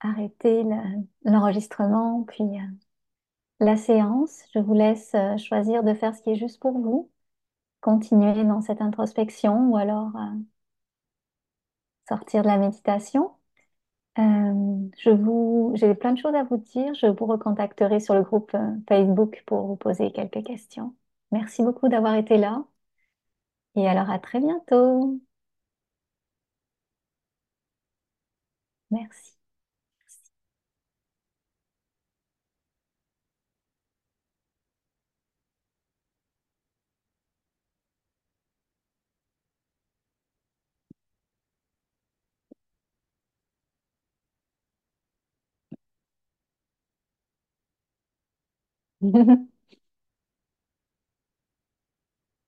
arrêter 0.00 0.62
le- 0.64 1.06
l'enregistrement, 1.24 2.24
puis 2.24 2.42
euh, 2.44 2.60
la 3.60 3.76
séance. 3.78 4.42
Je 4.54 4.58
vous 4.60 4.74
laisse 4.74 5.14
euh, 5.14 5.36
choisir 5.38 5.82
de 5.84 5.94
faire 5.94 6.14
ce 6.16 6.22
qui 6.22 6.30
est 6.32 6.36
juste 6.36 6.60
pour 6.60 6.72
vous. 6.78 7.10
Continuer 7.82 8.44
dans 8.44 8.60
cette 8.62 8.82
introspection 8.82 9.70
ou 9.70 9.76
alors 9.78 10.16
euh, 10.16 10.36
sortir 12.08 12.42
de 12.42 12.48
la 12.48 12.58
méditation. 12.58 13.32
J'ai 15.74 15.94
plein 15.94 16.12
de 16.12 16.18
choses 16.18 16.34
à 16.34 16.44
vous 16.44 16.56
dire. 16.58 16.94
Je 16.94 17.06
vous 17.06 17.26
recontacterai 17.26 18.00
sur 18.00 18.14
le 18.14 18.22
groupe 18.22 18.56
Facebook 18.88 19.42
pour 19.46 19.66
vous 19.66 19.76
poser 19.76 20.12
quelques 20.12 20.44
questions. 20.44 20.94
Merci 21.32 21.62
beaucoup 21.62 21.88
d'avoir 21.88 22.14
été 22.14 22.36
là 22.38 22.64
et 23.76 23.86
alors 23.88 24.08
à 24.10 24.18
très 24.18 24.40
bientôt. 24.40 25.20
Merci. 28.92 29.32